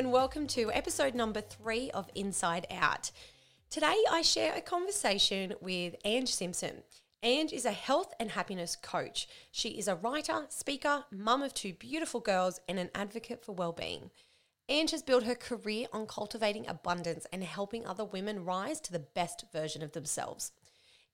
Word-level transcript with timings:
And 0.00 0.12
welcome 0.12 0.46
to 0.46 0.72
episode 0.72 1.14
number 1.14 1.42
three 1.42 1.90
of 1.90 2.08
Inside 2.14 2.66
Out. 2.70 3.10
Today, 3.68 3.96
I 4.10 4.22
share 4.22 4.54
a 4.54 4.62
conversation 4.62 5.52
with 5.60 5.94
Ange 6.06 6.32
Simson. 6.32 6.84
Ange 7.22 7.52
is 7.52 7.66
a 7.66 7.72
health 7.72 8.14
and 8.18 8.30
happiness 8.30 8.76
coach. 8.76 9.28
She 9.52 9.78
is 9.78 9.88
a 9.88 9.96
writer, 9.96 10.46
speaker, 10.48 11.04
mum 11.10 11.42
of 11.42 11.52
two 11.52 11.74
beautiful 11.74 12.20
girls, 12.20 12.62
and 12.66 12.78
an 12.78 12.88
advocate 12.94 13.44
for 13.44 13.52
well-being. 13.52 14.10
Ange 14.70 14.92
has 14.92 15.02
built 15.02 15.24
her 15.24 15.34
career 15.34 15.86
on 15.92 16.06
cultivating 16.06 16.66
abundance 16.66 17.26
and 17.30 17.44
helping 17.44 17.84
other 17.84 18.06
women 18.06 18.46
rise 18.46 18.80
to 18.80 18.92
the 18.92 19.00
best 19.00 19.44
version 19.52 19.82
of 19.82 19.92
themselves. 19.92 20.52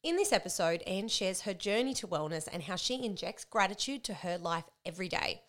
In 0.05 0.15
this 0.15 0.33
episode, 0.33 0.85
Ange 0.87 1.11
shares 1.11 1.41
her 1.41 1.55
journey 1.55 1.95
to 1.95 2.07
wellness 2.07 2.47
and 2.53 2.63
how 2.63 2.77
she 2.77 3.05
injects 3.05 3.45
gratitude 3.45 4.05
to 4.05 4.15
her 4.15 4.39
life 4.39 4.71
every 4.85 5.09
day. 5.09 5.43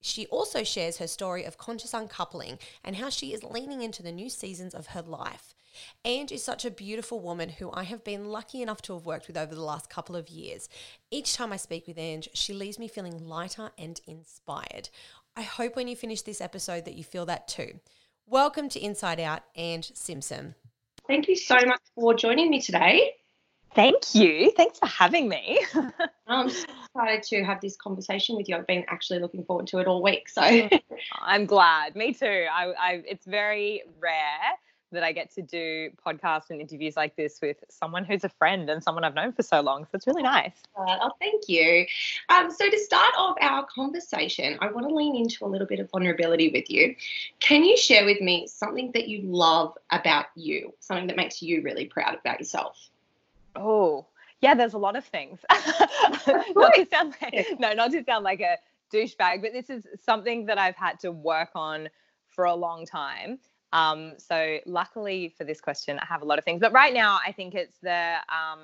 She 0.00 0.26
also 0.26 0.62
shares 0.62 0.98
her 0.98 1.06
story 1.06 1.44
of 1.44 1.58
conscious 1.58 1.94
uncoupling 1.94 2.58
and 2.84 2.96
how 2.96 3.10
she 3.10 3.32
is 3.32 3.42
leaning 3.42 3.82
into 3.82 4.02
the 4.02 4.12
new 4.12 4.30
seasons 4.30 4.74
of 4.74 4.88
her 4.88 5.02
life. 5.02 5.54
Ange 6.04 6.32
is 6.32 6.42
such 6.42 6.64
a 6.64 6.70
beautiful 6.70 7.20
woman 7.20 7.48
who 7.48 7.70
I 7.72 7.84
have 7.84 8.04
been 8.04 8.26
lucky 8.26 8.62
enough 8.62 8.82
to 8.82 8.94
have 8.94 9.04
worked 9.04 9.26
with 9.26 9.36
over 9.36 9.54
the 9.54 9.62
last 9.62 9.90
couple 9.90 10.16
of 10.16 10.28
years. 10.28 10.68
Each 11.10 11.34
time 11.34 11.52
I 11.52 11.56
speak 11.56 11.86
with 11.86 11.98
Ange, 11.98 12.28
she 12.34 12.52
leaves 12.52 12.78
me 12.78 12.88
feeling 12.88 13.26
lighter 13.26 13.70
and 13.76 14.00
inspired. 14.06 14.88
I 15.36 15.42
hope 15.42 15.76
when 15.76 15.88
you 15.88 15.96
finish 15.96 16.22
this 16.22 16.40
episode 16.40 16.84
that 16.84 16.94
you 16.94 17.04
feel 17.04 17.26
that 17.26 17.48
too. 17.48 17.80
Welcome 18.26 18.68
to 18.70 18.80
Inside 18.80 19.20
Out, 19.20 19.42
Ange 19.54 19.92
Simson. 19.94 20.54
Thank 21.06 21.28
you 21.28 21.36
so 21.36 21.54
much 21.54 21.82
for 21.94 22.14
joining 22.14 22.50
me 22.50 22.60
today. 22.60 23.12
Thank 23.76 24.14
you. 24.14 24.50
Thanks 24.52 24.78
for 24.78 24.86
having 24.86 25.28
me. 25.28 25.62
I'm 26.26 26.48
so 26.48 26.64
excited 26.94 27.22
to 27.24 27.44
have 27.44 27.60
this 27.60 27.76
conversation 27.76 28.34
with 28.34 28.48
you. 28.48 28.56
I've 28.56 28.66
been 28.66 28.86
actually 28.88 29.18
looking 29.18 29.44
forward 29.44 29.66
to 29.66 29.78
it 29.80 29.86
all 29.86 30.02
week. 30.02 30.30
So 30.30 30.40
I'm 31.20 31.44
glad. 31.44 31.94
Me 31.94 32.14
too. 32.14 32.46
I, 32.50 32.72
I, 32.72 33.02
it's 33.06 33.26
very 33.26 33.82
rare 34.00 34.56
that 34.92 35.02
I 35.02 35.12
get 35.12 35.34
to 35.34 35.42
do 35.42 35.90
podcasts 36.06 36.48
and 36.48 36.58
interviews 36.58 36.96
like 36.96 37.16
this 37.16 37.38
with 37.42 37.58
someone 37.68 38.06
who's 38.06 38.24
a 38.24 38.30
friend 38.30 38.70
and 38.70 38.82
someone 38.82 39.04
I've 39.04 39.14
known 39.14 39.32
for 39.32 39.42
so 39.42 39.60
long. 39.60 39.84
So 39.84 39.90
it's 39.92 40.06
really 40.06 40.22
nice. 40.22 40.54
Uh, 40.74 40.96
oh, 41.02 41.10
thank 41.20 41.46
you. 41.46 41.84
Um, 42.30 42.50
so 42.50 42.70
to 42.70 42.78
start 42.78 43.12
off 43.18 43.36
our 43.42 43.66
conversation, 43.66 44.56
I 44.62 44.70
want 44.70 44.88
to 44.88 44.94
lean 44.94 45.16
into 45.16 45.44
a 45.44 45.48
little 45.48 45.66
bit 45.66 45.80
of 45.80 45.90
vulnerability 45.90 46.48
with 46.48 46.70
you. 46.70 46.96
Can 47.40 47.62
you 47.62 47.76
share 47.76 48.06
with 48.06 48.22
me 48.22 48.46
something 48.46 48.92
that 48.94 49.06
you 49.06 49.20
love 49.22 49.76
about 49.90 50.26
you, 50.34 50.72
something 50.80 51.08
that 51.08 51.16
makes 51.16 51.42
you 51.42 51.60
really 51.60 51.84
proud 51.84 52.16
about 52.18 52.40
yourself? 52.40 52.78
Oh, 53.56 54.06
yeah, 54.40 54.54
there's 54.54 54.74
a 54.74 54.78
lot 54.78 54.96
of 54.96 55.04
things. 55.04 55.40
not 56.54 56.74
to 56.74 56.86
sound 56.90 57.14
like, 57.22 57.46
no, 57.58 57.72
not 57.72 57.90
to 57.92 58.04
sound 58.04 58.24
like 58.24 58.40
a 58.40 58.56
douchebag, 58.92 59.42
but 59.42 59.52
this 59.52 59.70
is 59.70 59.86
something 60.02 60.46
that 60.46 60.58
I've 60.58 60.76
had 60.76 61.00
to 61.00 61.10
work 61.10 61.50
on 61.54 61.88
for 62.28 62.44
a 62.44 62.54
long 62.54 62.86
time. 62.86 63.38
Um, 63.72 64.14
so 64.18 64.58
luckily 64.66 65.34
for 65.36 65.44
this 65.44 65.60
question, 65.60 65.98
I 65.98 66.06
have 66.06 66.22
a 66.22 66.24
lot 66.24 66.38
of 66.38 66.44
things, 66.44 66.60
but 66.60 66.72
right 66.72 66.94
now 66.94 67.18
I 67.26 67.32
think 67.32 67.54
it's 67.54 67.78
the, 67.82 68.16
um, 68.28 68.60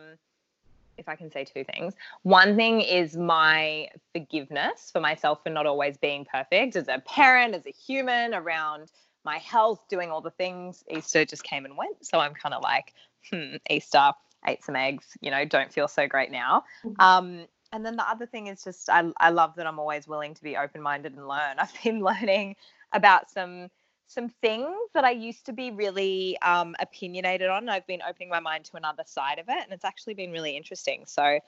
if 0.98 1.08
I 1.08 1.16
can 1.16 1.30
say 1.30 1.44
two 1.44 1.64
things. 1.64 1.94
One 2.22 2.54
thing 2.54 2.82
is 2.82 3.16
my 3.16 3.88
forgiveness 4.12 4.90
for 4.92 5.00
myself 5.00 5.42
for 5.42 5.50
not 5.50 5.66
always 5.66 5.96
being 5.96 6.24
perfect 6.24 6.76
as 6.76 6.88
a 6.88 7.02
parent, 7.06 7.54
as 7.54 7.66
a 7.66 7.70
human, 7.70 8.34
around 8.34 8.92
my 9.24 9.38
health, 9.38 9.80
doing 9.88 10.10
all 10.10 10.20
the 10.20 10.30
things. 10.30 10.84
Easter 10.90 11.24
just 11.24 11.44
came 11.44 11.64
and 11.64 11.76
went, 11.76 12.04
so 12.04 12.20
I'm 12.20 12.34
kind 12.34 12.54
of 12.54 12.62
like, 12.62 12.94
hmm, 13.30 13.56
Easter 13.70 14.12
ate 14.46 14.64
some 14.64 14.76
eggs, 14.76 15.16
you 15.20 15.30
know, 15.30 15.44
don't 15.44 15.72
feel 15.72 15.88
so 15.88 16.06
great 16.06 16.30
now. 16.30 16.64
Mm-hmm. 16.84 17.00
Um, 17.00 17.46
and 17.72 17.84
then 17.86 17.96
the 17.96 18.08
other 18.08 18.26
thing 18.26 18.48
is 18.48 18.62
just 18.62 18.88
I, 18.90 19.10
I 19.18 19.30
love 19.30 19.54
that 19.56 19.66
I'm 19.66 19.78
always 19.78 20.06
willing 20.06 20.34
to 20.34 20.42
be 20.42 20.56
open 20.56 20.82
minded 20.82 21.14
and 21.14 21.26
learn. 21.26 21.56
I've 21.58 21.72
been 21.82 22.00
learning 22.00 22.56
about 22.92 23.30
some 23.30 23.68
some 24.06 24.28
things 24.28 24.76
that 24.92 25.04
I 25.04 25.10
used 25.12 25.46
to 25.46 25.54
be 25.54 25.70
really 25.70 26.36
um, 26.42 26.76
opinionated 26.80 27.48
on. 27.48 27.70
I've 27.70 27.86
been 27.86 28.02
opening 28.06 28.28
my 28.28 28.40
mind 28.40 28.66
to 28.66 28.76
another 28.76 29.04
side 29.06 29.38
of 29.38 29.46
it, 29.48 29.56
and 29.62 29.72
it's 29.72 29.86
actually 29.86 30.12
been 30.12 30.32
really 30.32 30.54
interesting. 30.54 31.04
So 31.06 31.38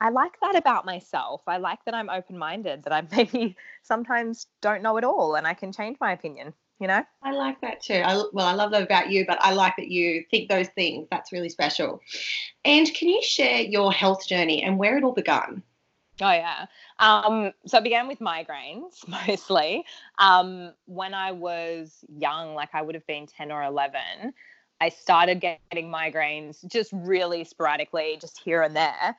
I 0.00 0.08
like 0.08 0.40
that 0.40 0.56
about 0.56 0.86
myself. 0.86 1.42
I 1.46 1.58
like 1.58 1.84
that 1.84 1.92
I'm 1.92 2.08
open 2.08 2.38
minded, 2.38 2.84
that 2.84 2.94
I 2.94 3.02
maybe 3.14 3.56
sometimes 3.82 4.46
don't 4.62 4.82
know 4.82 4.96
it 4.96 5.04
all, 5.04 5.34
and 5.34 5.46
I 5.46 5.52
can 5.52 5.70
change 5.70 5.98
my 6.00 6.12
opinion 6.12 6.54
you 6.80 6.86
know? 6.86 7.04
I 7.22 7.32
like 7.32 7.60
that 7.60 7.82
too. 7.82 7.94
I, 8.04 8.14
well 8.32 8.46
i 8.46 8.52
love 8.52 8.70
that 8.72 8.82
about 8.82 9.10
you 9.10 9.24
but 9.26 9.38
i 9.40 9.52
like 9.52 9.76
that 9.76 9.88
you 9.88 10.24
think 10.30 10.48
those 10.48 10.68
things. 10.68 11.08
That's 11.10 11.32
really 11.32 11.48
special. 11.48 12.00
And 12.64 12.92
can 12.94 13.08
you 13.08 13.22
share 13.22 13.60
your 13.60 13.92
health 13.92 14.26
journey 14.26 14.62
and 14.62 14.78
where 14.78 14.96
it 14.96 15.04
all 15.04 15.12
began? 15.12 15.62
Oh 16.20 16.30
yeah. 16.30 16.66
Um, 17.00 17.52
so 17.66 17.78
it 17.78 17.84
began 17.84 18.06
with 18.06 18.20
migraines 18.20 19.06
mostly. 19.26 19.84
Um, 20.18 20.72
when 20.86 21.14
i 21.14 21.32
was 21.32 22.04
young 22.08 22.54
like 22.54 22.70
i 22.74 22.82
would 22.82 22.94
have 22.94 23.06
been 23.06 23.26
10 23.26 23.50
or 23.50 23.62
11 23.62 24.00
i 24.80 24.88
started 24.88 25.40
getting 25.40 25.90
migraines 25.90 26.66
just 26.66 26.90
really 26.92 27.44
sporadically 27.44 28.18
just 28.20 28.38
here 28.38 28.62
and 28.62 28.76
there. 28.76 29.16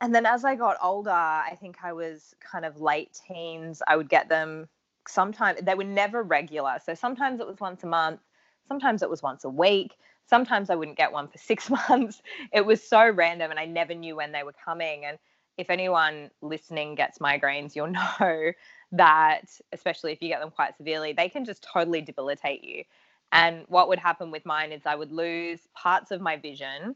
And 0.00 0.14
then 0.14 0.26
as 0.26 0.44
i 0.44 0.54
got 0.54 0.76
older 0.82 1.10
i 1.10 1.56
think 1.60 1.76
i 1.82 1.92
was 1.92 2.34
kind 2.40 2.64
of 2.64 2.80
late 2.80 3.18
teens. 3.26 3.82
I 3.86 3.96
would 3.96 4.08
get 4.08 4.28
them 4.28 4.68
sometimes 5.08 5.60
they 5.62 5.74
were 5.74 5.84
never 5.84 6.22
regular. 6.22 6.78
So 6.84 6.94
sometimes 6.94 7.40
it 7.40 7.46
was 7.46 7.60
once 7.60 7.84
a 7.84 7.86
month, 7.86 8.20
sometimes 8.66 9.02
it 9.02 9.10
was 9.10 9.22
once 9.22 9.44
a 9.44 9.48
week, 9.48 9.92
sometimes 10.26 10.70
I 10.70 10.74
wouldn't 10.74 10.96
get 10.96 11.12
one 11.12 11.28
for 11.28 11.38
six 11.50 11.70
months. 11.70 12.22
It 12.52 12.64
was 12.64 12.82
so 12.82 13.08
random 13.10 13.50
and 13.50 13.60
I 13.60 13.66
never 13.66 13.94
knew 13.94 14.16
when 14.16 14.32
they 14.32 14.42
were 14.42 14.54
coming. 14.64 15.04
And 15.04 15.18
if 15.56 15.70
anyone 15.70 16.30
listening 16.42 16.94
gets 16.94 17.18
migraines, 17.18 17.74
you'll 17.74 17.86
know 18.20 18.52
that, 18.92 19.42
especially 19.72 20.12
if 20.12 20.22
you 20.22 20.28
get 20.28 20.40
them 20.40 20.50
quite 20.50 20.76
severely, 20.76 21.12
they 21.12 21.28
can 21.28 21.44
just 21.44 21.62
totally 21.62 22.00
debilitate 22.00 22.64
you. 22.64 22.84
And 23.32 23.64
what 23.68 23.88
would 23.88 23.98
happen 23.98 24.30
with 24.30 24.46
mine 24.46 24.70
is 24.70 24.82
I 24.86 24.94
would 24.94 25.10
lose 25.10 25.60
parts 25.74 26.12
of 26.12 26.20
my 26.20 26.36
vision 26.36 26.94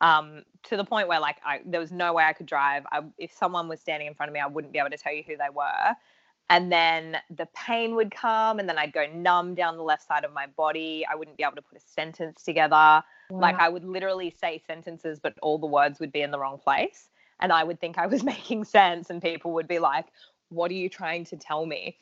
um, 0.00 0.42
to 0.64 0.76
the 0.76 0.84
point 0.84 1.08
where 1.08 1.18
like 1.18 1.36
I, 1.44 1.60
there 1.64 1.80
was 1.80 1.90
no 1.90 2.12
way 2.12 2.24
I 2.24 2.34
could 2.34 2.46
drive. 2.46 2.84
I, 2.92 3.00
if 3.16 3.32
someone 3.32 3.68
was 3.68 3.80
standing 3.80 4.06
in 4.06 4.14
front 4.14 4.28
of 4.28 4.34
me, 4.34 4.40
I 4.40 4.46
wouldn't 4.46 4.72
be 4.72 4.78
able 4.78 4.90
to 4.90 4.98
tell 4.98 5.14
you 5.14 5.22
who 5.26 5.36
they 5.36 5.48
were 5.52 5.94
and 6.50 6.72
then 6.72 7.18
the 7.36 7.46
pain 7.54 7.94
would 7.94 8.10
come 8.10 8.58
and 8.58 8.68
then 8.68 8.78
i'd 8.78 8.92
go 8.92 9.06
numb 9.14 9.54
down 9.54 9.76
the 9.76 9.82
left 9.82 10.06
side 10.06 10.24
of 10.24 10.32
my 10.32 10.46
body 10.46 11.04
i 11.10 11.14
wouldn't 11.14 11.36
be 11.36 11.42
able 11.42 11.56
to 11.56 11.62
put 11.62 11.78
a 11.78 11.80
sentence 11.80 12.42
together 12.42 12.74
wow. 12.74 13.02
like 13.30 13.56
i 13.56 13.68
would 13.68 13.84
literally 13.84 14.34
say 14.40 14.62
sentences 14.66 15.18
but 15.20 15.34
all 15.42 15.58
the 15.58 15.66
words 15.66 16.00
would 16.00 16.12
be 16.12 16.22
in 16.22 16.30
the 16.30 16.38
wrong 16.38 16.58
place 16.58 17.08
and 17.40 17.52
i 17.52 17.62
would 17.62 17.80
think 17.80 17.98
i 17.98 18.06
was 18.06 18.22
making 18.34 18.64
sense 18.64 19.10
and 19.10 19.22
people 19.22 19.52
would 19.52 19.68
be 19.68 19.78
like 19.78 20.06
what 20.50 20.70
are 20.70 20.74
you 20.74 20.88
trying 20.88 21.24
to 21.24 21.36
tell 21.36 21.66
me 21.66 21.96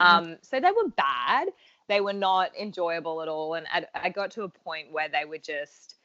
mm-hmm. 0.00 0.30
um, 0.30 0.36
so 0.42 0.60
they 0.60 0.70
were 0.70 0.88
bad 0.96 1.48
they 1.88 2.00
were 2.00 2.12
not 2.12 2.50
enjoyable 2.56 3.20
at 3.20 3.28
all 3.28 3.54
and 3.54 3.66
I, 3.72 3.84
I 3.94 4.08
got 4.10 4.30
to 4.32 4.42
a 4.42 4.48
point 4.48 4.92
where 4.92 5.08
they 5.08 5.24
were 5.24 5.38
just 5.38 5.96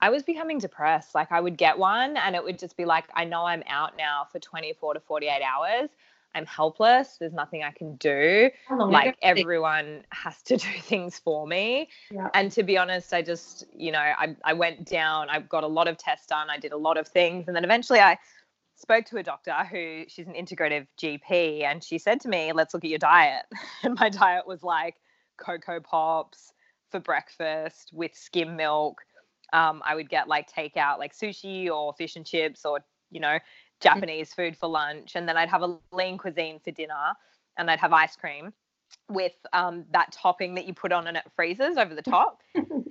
I 0.00 0.10
was 0.10 0.22
becoming 0.22 0.58
depressed. 0.58 1.14
Like 1.14 1.32
I 1.32 1.40
would 1.40 1.56
get 1.56 1.78
one 1.78 2.18
and 2.18 2.34
it 2.36 2.44
would 2.44 2.58
just 2.58 2.76
be 2.76 2.84
like, 2.84 3.04
I 3.14 3.24
know 3.24 3.44
I'm 3.44 3.62
out 3.66 3.96
now 3.96 4.26
for 4.30 4.38
24 4.38 4.94
to 4.94 5.00
48 5.00 5.40
hours. 5.42 5.88
I'm 6.34 6.46
helpless. 6.46 7.16
There's 7.18 7.32
nothing 7.32 7.62
I 7.62 7.70
can 7.70 7.96
do. 7.96 8.50
Like 8.70 9.16
everyone 9.22 10.04
has 10.10 10.42
to 10.42 10.56
do 10.58 10.68
things 10.80 11.18
for 11.18 11.46
me. 11.46 11.88
Yeah. 12.10 12.28
And 12.34 12.50
to 12.52 12.62
be 12.62 12.76
honest, 12.76 13.12
I 13.12 13.22
just, 13.22 13.64
you 13.74 13.92
know, 13.92 14.00
I, 14.00 14.36
I 14.44 14.52
went 14.52 14.84
down, 14.84 15.30
I 15.30 15.40
got 15.40 15.64
a 15.64 15.68
lot 15.68 15.88
of 15.88 15.96
tests 15.96 16.26
done, 16.26 16.50
I 16.50 16.58
did 16.58 16.72
a 16.72 16.76
lot 16.76 16.96
of 16.96 17.06
things. 17.06 17.46
And 17.46 17.56
then 17.56 17.64
eventually 17.64 18.00
I 18.00 18.18
spoke 18.76 19.04
to 19.06 19.18
a 19.18 19.22
doctor 19.22 19.54
who 19.70 20.04
she's 20.08 20.26
an 20.26 20.34
integrative 20.34 20.86
GP 21.00 21.62
and 21.62 21.82
she 21.82 21.98
said 21.98 22.20
to 22.22 22.28
me, 22.28 22.52
let's 22.52 22.74
look 22.74 22.84
at 22.84 22.90
your 22.90 22.98
diet. 22.98 23.44
And 23.82 23.98
my 23.98 24.08
diet 24.08 24.46
was 24.46 24.62
like 24.62 24.96
Coco 25.36 25.80
Pops 25.80 26.52
for 26.90 27.00
breakfast 27.00 27.90
with 27.92 28.14
skim 28.14 28.56
milk. 28.56 29.02
Um, 29.52 29.82
I 29.84 29.94
would 29.94 30.08
get 30.08 30.26
like 30.26 30.50
takeout, 30.50 30.98
like 30.98 31.14
sushi 31.14 31.70
or 31.70 31.92
fish 31.92 32.16
and 32.16 32.26
chips 32.26 32.64
or, 32.64 32.80
you 33.10 33.20
know, 33.20 33.38
Japanese 33.84 34.34
food 34.34 34.56
for 34.56 34.68
lunch, 34.68 35.14
and 35.14 35.28
then 35.28 35.36
I'd 35.36 35.48
have 35.48 35.62
a 35.62 35.78
lean 35.92 36.18
cuisine 36.18 36.58
for 36.58 36.70
dinner, 36.72 37.12
and 37.56 37.70
I'd 37.70 37.78
have 37.78 37.92
ice 37.92 38.16
cream 38.16 38.52
with 39.08 39.34
um, 39.52 39.84
that 39.92 40.12
topping 40.12 40.54
that 40.54 40.66
you 40.66 40.74
put 40.74 40.92
on 40.92 41.06
and 41.06 41.16
it 41.16 41.24
freezes 41.36 41.76
over 41.76 41.94
the 41.94 42.02
top. 42.16 42.42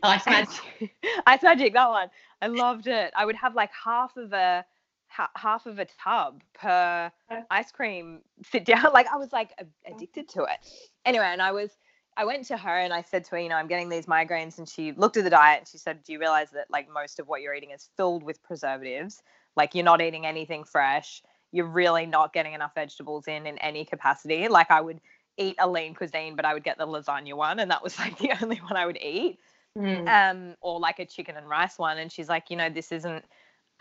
ice 0.03 0.25
magic. 0.25 0.95
ice 1.25 1.43
magic, 1.43 1.73
that 1.73 1.89
one. 1.89 2.09
I 2.41 2.47
loved 2.47 2.87
it. 2.87 3.11
I 3.15 3.25
would 3.25 3.35
have 3.35 3.55
like 3.55 3.71
half 3.71 4.15
of 4.17 4.33
a 4.33 4.65
ha- 5.07 5.31
half 5.35 5.65
of 5.65 5.79
a 5.79 5.85
tub 5.85 6.41
per 6.53 7.11
ice 7.49 7.71
cream 7.71 8.19
sit 8.51 8.65
down. 8.65 8.91
Like 8.93 9.07
I 9.11 9.17
was 9.17 9.31
like 9.33 9.51
addicted 9.85 10.29
to 10.29 10.43
it. 10.43 10.59
Anyway, 11.05 11.25
and 11.25 11.41
I 11.41 11.51
was 11.51 11.71
I 12.15 12.25
went 12.25 12.45
to 12.45 12.57
her 12.57 12.77
and 12.77 12.93
I 12.93 13.01
said 13.01 13.23
to 13.25 13.31
her, 13.31 13.39
you 13.39 13.49
know, 13.49 13.55
I'm 13.55 13.67
getting 13.67 13.89
these 13.89 14.05
migraines, 14.05 14.59
and 14.59 14.69
she 14.69 14.91
looked 14.91 15.17
at 15.17 15.23
the 15.23 15.31
diet 15.31 15.59
and 15.59 15.67
she 15.67 15.79
said, 15.79 16.03
Do 16.03 16.13
you 16.13 16.19
realize 16.19 16.51
that 16.51 16.69
like 16.69 16.87
most 16.91 17.19
of 17.19 17.27
what 17.27 17.41
you're 17.41 17.55
eating 17.55 17.71
is 17.71 17.89
filled 17.97 18.23
with 18.23 18.43
preservatives? 18.43 19.23
Like 19.55 19.75
you're 19.75 19.83
not 19.83 20.01
eating 20.01 20.25
anything 20.25 20.63
fresh. 20.63 21.21
You're 21.51 21.67
really 21.67 22.05
not 22.05 22.33
getting 22.33 22.53
enough 22.53 22.73
vegetables 22.73 23.27
in 23.27 23.45
in 23.45 23.57
any 23.59 23.85
capacity. 23.85 24.47
Like 24.47 24.71
I 24.71 24.81
would 24.81 24.99
eat 25.37 25.55
a 25.59 25.69
lean 25.69 25.95
cuisine, 25.95 26.35
but 26.35 26.45
I 26.45 26.53
would 26.53 26.63
get 26.63 26.77
the 26.77 26.87
lasagna 26.87 27.33
one, 27.33 27.59
and 27.59 27.71
that 27.71 27.83
was 27.83 27.97
like 27.99 28.17
the 28.17 28.31
only 28.41 28.57
one 28.57 28.77
I 28.77 28.85
would 28.85 28.97
eat. 29.01 29.39
Mm. 29.77 30.07
Um, 30.07 30.55
or 30.61 30.79
like 30.79 30.99
a 30.99 31.05
chicken 31.05 31.35
and 31.35 31.49
rice 31.49 31.79
one. 31.79 31.97
And 31.97 32.11
she's 32.11 32.29
like, 32.29 32.51
you 32.51 32.57
know, 32.57 32.69
this 32.69 32.91
isn't 32.91 33.25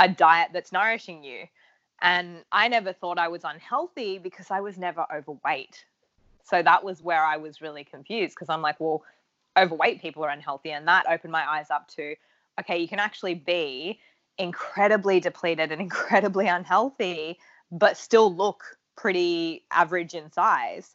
a 0.00 0.08
diet 0.08 0.48
that's 0.54 0.72
nourishing 0.72 1.22
you. 1.22 1.44
And 2.00 2.44
I 2.50 2.68
never 2.68 2.94
thought 2.94 3.18
I 3.18 3.28
was 3.28 3.44
unhealthy 3.44 4.18
because 4.18 4.50
I 4.50 4.60
was 4.60 4.78
never 4.78 5.06
overweight. 5.14 5.84
So 6.44 6.62
that 6.62 6.82
was 6.82 7.02
where 7.02 7.22
I 7.22 7.36
was 7.36 7.60
really 7.60 7.84
confused 7.84 8.34
because 8.34 8.48
I'm 8.48 8.62
like, 8.62 8.80
well, 8.80 9.04
overweight 9.56 10.00
people 10.00 10.24
are 10.24 10.30
unhealthy. 10.30 10.70
And 10.70 10.88
that 10.88 11.06
opened 11.08 11.32
my 11.32 11.48
eyes 11.48 11.70
up 11.70 11.88
to, 11.88 12.16
okay, 12.58 12.78
you 12.78 12.88
can 12.88 12.98
actually 12.98 13.34
be 13.34 14.00
incredibly 14.38 15.20
depleted 15.20 15.72
and 15.72 15.80
incredibly 15.80 16.48
unhealthy, 16.48 17.38
but 17.70 17.96
still 17.96 18.34
look 18.34 18.64
pretty 18.96 19.64
average 19.70 20.14
in 20.14 20.30
size. 20.32 20.94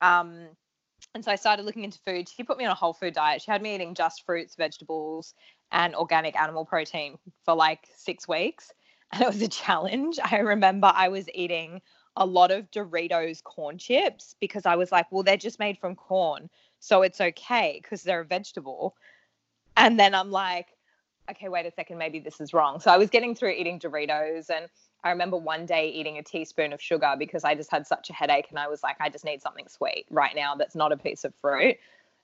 Um, 0.00 0.48
and 1.14 1.24
so 1.24 1.30
I 1.30 1.36
started 1.36 1.66
looking 1.66 1.84
into 1.84 1.98
food. 2.06 2.28
She 2.28 2.42
put 2.42 2.58
me 2.58 2.64
on 2.64 2.70
a 2.70 2.76
whole 2.76 2.94
food 2.94 3.14
diet. 3.14 3.42
She 3.42 3.50
had 3.50 3.62
me 3.62 3.74
eating 3.74 3.94
just 3.94 4.24
fruits, 4.24 4.54
vegetables, 4.54 5.34
and 5.70 5.94
organic 5.94 6.38
animal 6.40 6.64
protein 6.64 7.18
for 7.44 7.54
like 7.54 7.88
six 7.96 8.26
weeks. 8.28 8.72
And 9.14 9.20
it 9.20 9.28
was 9.28 9.42
a 9.42 9.48
challenge. 9.48 10.18
I 10.24 10.38
remember 10.38 10.90
I 10.94 11.08
was 11.08 11.28
eating 11.34 11.82
a 12.16 12.24
lot 12.24 12.50
of 12.50 12.70
Doritos 12.70 13.42
corn 13.42 13.76
chips 13.76 14.34
because 14.40 14.64
I 14.64 14.74
was 14.76 14.90
like, 14.90 15.04
well, 15.12 15.22
they're 15.22 15.36
just 15.36 15.58
made 15.58 15.76
from 15.76 15.96
corn. 15.96 16.48
So 16.80 17.02
it's 17.02 17.20
okay 17.20 17.78
because 17.82 18.02
they're 18.02 18.22
a 18.22 18.24
vegetable. 18.24 18.96
And 19.76 20.00
then 20.00 20.14
I'm 20.14 20.30
like, 20.30 20.68
okay, 21.30 21.48
wait 21.48 21.66
a 21.66 21.70
second, 21.70 21.98
maybe 21.98 22.18
this 22.18 22.40
is 22.40 22.52
wrong. 22.52 22.80
So 22.80 22.90
I 22.90 22.98
was 22.98 23.10
getting 23.10 23.34
through 23.34 23.50
eating 23.50 23.78
Doritos 23.78 24.50
and 24.50 24.66
I 25.04 25.10
remember 25.10 25.36
one 25.36 25.66
day 25.66 25.88
eating 25.90 26.18
a 26.18 26.22
teaspoon 26.22 26.72
of 26.72 26.80
sugar 26.80 27.14
because 27.18 27.44
I 27.44 27.54
just 27.54 27.70
had 27.70 27.86
such 27.86 28.10
a 28.10 28.12
headache 28.12 28.46
and 28.50 28.58
I 28.58 28.68
was 28.68 28.82
like, 28.82 28.96
I 29.00 29.08
just 29.08 29.24
need 29.24 29.42
something 29.42 29.66
sweet 29.68 30.06
right 30.10 30.34
now 30.34 30.54
that's 30.54 30.74
not 30.74 30.92
a 30.92 30.96
piece 30.96 31.24
of 31.24 31.34
fruit. 31.40 31.76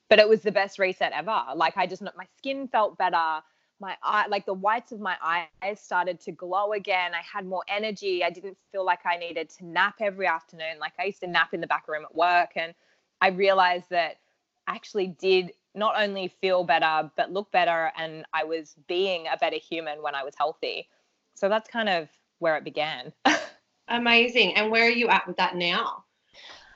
But 0.09 0.19
it 0.19 0.29
was 0.29 0.43
the 0.43 0.53
best 0.53 0.79
reset 0.79 1.12
ever. 1.12 1.43
Like 1.55 1.77
I 1.77 1.87
just, 1.87 2.03
my 2.03 2.27
skin 2.37 2.69
felt 2.69 2.97
better. 2.97 3.43
My 3.81 3.97
eye, 4.03 4.27
like 4.29 4.47
the 4.47 4.55
whites 4.55 4.91
of 4.91 5.00
my 5.00 5.17
eyes 5.23 5.81
started 5.81 6.21
to 6.23 6.33
glow 6.33 6.73
again. 6.73 7.12
I 7.15 7.21
had 7.23 7.47
more 7.47 7.62
energy. 7.69 8.25
I 8.25 8.31
didn't 8.31 8.56
feel 8.73 8.85
like 8.85 9.00
I 9.06 9.17
needed 9.17 9.50
to 9.50 9.67
nap 9.67 9.97
every 10.00 10.27
afternoon. 10.27 10.79
Like 10.81 10.95
I 10.99 11.05
used 11.05 11.21
to 11.21 11.29
nap 11.29 11.55
in 11.55 11.61
the 11.61 11.67
back 11.67 11.87
room 11.89 12.05
at 12.05 12.15
work. 12.15 12.50
And 12.56 12.75
I 13.21 13.29
realized 13.29 13.91
that 13.91 14.19
I 14.67 14.75
actually 14.75 15.09
did 15.09 15.53
not 15.78 15.94
only 15.96 16.28
feel 16.40 16.64
better, 16.64 17.10
but 17.16 17.32
look 17.32 17.50
better. 17.52 17.92
And 17.96 18.25
I 18.32 18.44
was 18.44 18.75
being 18.86 19.26
a 19.32 19.36
better 19.36 19.56
human 19.56 20.02
when 20.02 20.14
I 20.14 20.25
was 20.25 20.34
healthy. 20.36 20.88
So 21.34 21.48
that's 21.48 21.69
kind 21.69 21.88
of 21.88 22.08
where 22.40 22.56
it 22.56 22.64
began. 22.64 23.12
Amazing. 23.88 24.54
And 24.54 24.70
where 24.70 24.84
are 24.86 24.90
you 24.90 25.08
at 25.08 25.26
with 25.26 25.36
that 25.36 25.56
now? 25.56 26.04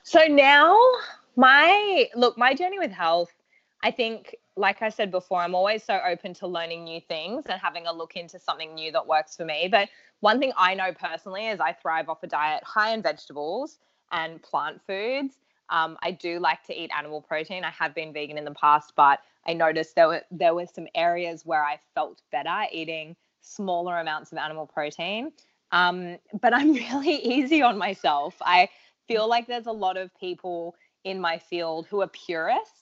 So 0.03 0.25
now 0.25 0.79
my 1.35 2.09
look, 2.15 2.37
my 2.37 2.53
journey 2.53 2.79
with 2.79 2.91
health, 2.91 3.31
I 3.83 3.91
think 3.91 4.35
like 4.55 4.81
I 4.81 4.89
said 4.89 5.11
before, 5.11 5.41
I'm 5.41 5.55
always 5.55 5.83
so 5.83 5.99
open 6.05 6.33
to 6.35 6.47
learning 6.47 6.83
new 6.83 7.01
things 7.01 7.45
and 7.47 7.59
having 7.59 7.87
a 7.87 7.93
look 7.93 8.15
into 8.15 8.39
something 8.39 8.75
new 8.75 8.91
that 8.91 9.05
works 9.05 9.35
for 9.35 9.45
me. 9.45 9.67
But 9.69 9.89
one 10.19 10.39
thing 10.39 10.53
I 10.57 10.75
know 10.75 10.93
personally 10.93 11.47
is 11.47 11.59
I 11.59 11.73
thrive 11.73 12.07
off 12.07 12.23
a 12.23 12.27
diet 12.27 12.63
high 12.63 12.93
in 12.93 13.01
vegetables 13.01 13.79
and 14.11 14.41
plant 14.41 14.79
foods. 14.85 15.35
Um, 15.69 15.97
I 16.01 16.11
do 16.11 16.39
like 16.39 16.63
to 16.65 16.79
eat 16.79 16.91
animal 16.97 17.21
protein. 17.21 17.63
I 17.63 17.71
have 17.71 17.95
been 17.95 18.13
vegan 18.13 18.37
in 18.37 18.45
the 18.45 18.51
past, 18.51 18.93
but 18.95 19.19
I 19.45 19.53
noticed 19.53 19.95
there 19.95 20.07
were 20.07 20.21
there 20.31 20.53
were 20.53 20.65
some 20.65 20.87
areas 20.95 21.45
where 21.45 21.63
I 21.63 21.79
felt 21.95 22.21
better 22.31 22.63
eating 22.71 23.15
smaller 23.41 23.99
amounts 23.99 24.31
of 24.31 24.37
animal 24.37 24.65
protein. 24.65 25.31
Um, 25.71 26.17
but 26.41 26.53
I'm 26.53 26.73
really 26.93 27.15
easy 27.15 27.61
on 27.61 27.77
myself. 27.77 28.35
I 28.41 28.69
feel 29.07 29.27
like 29.27 29.47
there's 29.47 29.67
a 29.67 29.71
lot 29.71 29.97
of 29.97 30.11
people 30.19 30.75
in 31.03 31.19
my 31.19 31.37
field 31.37 31.87
who 31.87 32.01
are 32.01 32.07
purists 32.07 32.81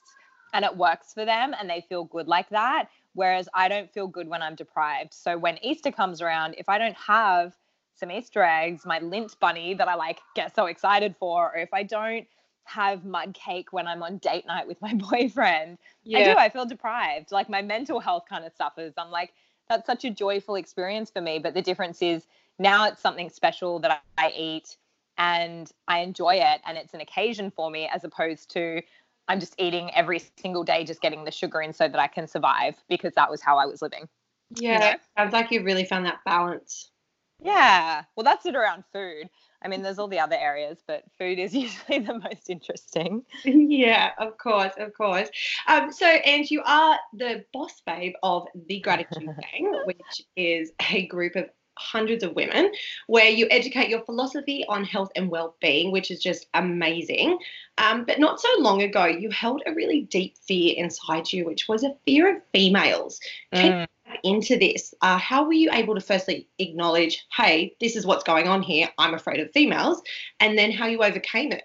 and 0.52 0.64
it 0.64 0.76
works 0.76 1.12
for 1.12 1.24
them 1.24 1.54
and 1.58 1.68
they 1.68 1.84
feel 1.88 2.04
good 2.04 2.28
like 2.28 2.48
that. 2.50 2.88
Whereas 3.14 3.48
I 3.54 3.68
don't 3.68 3.92
feel 3.92 4.06
good 4.06 4.28
when 4.28 4.42
I'm 4.42 4.54
deprived. 4.54 5.12
So 5.12 5.36
when 5.36 5.62
Easter 5.62 5.90
comes 5.90 6.22
around, 6.22 6.54
if 6.56 6.68
I 6.68 6.78
don't 6.78 6.96
have 6.96 7.54
some 7.94 8.10
Easter 8.10 8.42
eggs, 8.42 8.86
my 8.86 9.00
Lindt 9.00 9.38
bunny 9.38 9.74
that 9.74 9.88
I 9.88 9.94
like 9.94 10.20
get 10.34 10.54
so 10.54 10.66
excited 10.66 11.14
for, 11.18 11.52
or 11.54 11.58
if 11.58 11.74
I 11.74 11.82
don't 11.82 12.26
have 12.64 13.04
mud 13.04 13.34
cake 13.34 13.72
when 13.72 13.86
I'm 13.86 14.02
on 14.02 14.18
date 14.18 14.46
night 14.46 14.66
with 14.66 14.80
my 14.80 14.94
boyfriend, 15.10 15.78
yeah. 16.04 16.18
I 16.18 16.24
do. 16.24 16.38
I 16.38 16.48
feel 16.48 16.66
deprived. 16.66 17.32
Like 17.32 17.48
my 17.48 17.62
mental 17.62 18.00
health 18.00 18.24
kind 18.28 18.44
of 18.44 18.52
suffers. 18.56 18.94
I'm 18.96 19.10
like, 19.10 19.32
that's 19.68 19.86
such 19.86 20.04
a 20.04 20.10
joyful 20.10 20.56
experience 20.56 21.10
for 21.10 21.20
me. 21.20 21.38
But 21.38 21.54
the 21.54 21.62
difference 21.62 22.02
is 22.02 22.26
now 22.58 22.86
it's 22.86 23.00
something 23.00 23.30
special 23.30 23.78
that 23.80 24.02
I 24.18 24.30
eat 24.36 24.76
and 25.18 25.70
I 25.88 26.00
enjoy 26.00 26.36
it 26.36 26.60
and 26.66 26.78
it's 26.78 26.94
an 26.94 27.00
occasion 27.00 27.50
for 27.50 27.70
me 27.70 27.88
as 27.92 28.04
opposed 28.04 28.50
to 28.52 28.82
I'm 29.28 29.40
just 29.40 29.54
eating 29.58 29.90
every 29.94 30.20
single 30.40 30.64
day, 30.64 30.84
just 30.84 31.00
getting 31.00 31.24
the 31.24 31.30
sugar 31.30 31.60
in 31.62 31.72
so 31.72 31.88
that 31.88 31.98
I 31.98 32.06
can 32.06 32.26
survive 32.26 32.74
because 32.88 33.14
that 33.14 33.30
was 33.30 33.40
how 33.40 33.56
I 33.56 33.66
was 33.66 33.80
living. 33.80 34.08
Yeah, 34.56 34.72
you 34.72 34.78
know? 34.80 34.96
sounds 35.16 35.32
like 35.32 35.50
you've 35.50 35.64
really 35.64 35.84
found 35.84 36.06
that 36.06 36.18
balance. 36.24 36.90
Yeah, 37.38 38.04
well, 38.16 38.24
that's 38.24 38.46
it 38.46 38.54
around 38.54 38.84
food. 38.92 39.30
I 39.64 39.68
mean, 39.68 39.82
there's 39.82 39.98
all 39.98 40.08
the 40.08 40.18
other 40.18 40.36
areas, 40.36 40.78
but 40.86 41.04
food 41.18 41.38
is 41.38 41.54
usually 41.54 42.00
the 42.00 42.18
most 42.18 42.50
interesting. 42.50 43.22
Yeah, 43.44 44.10
of 44.18 44.38
course, 44.38 44.72
of 44.78 44.94
course. 44.94 45.28
Um, 45.66 45.92
so, 45.92 46.06
and 46.06 46.50
you 46.50 46.62
are 46.64 46.98
the 47.12 47.44
boss 47.52 47.80
babe 47.86 48.14
of 48.22 48.46
the 48.66 48.80
Gratitude 48.80 49.28
Gang, 49.52 49.82
which 49.84 50.22
is 50.36 50.72
a 50.90 51.06
group 51.06 51.36
of 51.36 51.48
hundreds 51.78 52.22
of 52.22 52.34
women 52.34 52.70
where 53.06 53.28
you 53.30 53.46
educate 53.50 53.88
your 53.88 54.04
philosophy 54.04 54.64
on 54.68 54.84
health 54.84 55.10
and 55.16 55.30
well-being 55.30 55.90
which 55.90 56.10
is 56.10 56.20
just 56.20 56.46
amazing 56.52 57.38
um, 57.78 58.04
but 58.04 58.20
not 58.20 58.38
so 58.38 58.48
long 58.58 58.82
ago 58.82 59.06
you 59.06 59.30
held 59.30 59.62
a 59.66 59.72
really 59.72 60.02
deep 60.02 60.36
fear 60.36 60.74
inside 60.76 61.32
you 61.32 61.46
which 61.46 61.68
was 61.68 61.82
a 61.82 61.94
fear 62.04 62.36
of 62.36 62.42
females 62.52 63.18
mm. 63.54 63.86
Into 64.22 64.56
this 64.56 64.94
uh, 65.02 65.18
how 65.18 65.44
were 65.44 65.52
you 65.52 65.70
able 65.72 65.94
to 65.94 66.00
firstly 66.00 66.48
acknowledge 66.58 67.24
hey 67.36 67.74
this 67.80 67.96
is 67.96 68.06
what's 68.06 68.24
going 68.24 68.48
on 68.48 68.62
here 68.62 68.88
i'm 68.98 69.14
afraid 69.14 69.40
of 69.40 69.50
females 69.52 70.02
and 70.40 70.56
then 70.58 70.70
how 70.70 70.86
you 70.86 71.02
overcame 71.02 71.52
it 71.52 71.64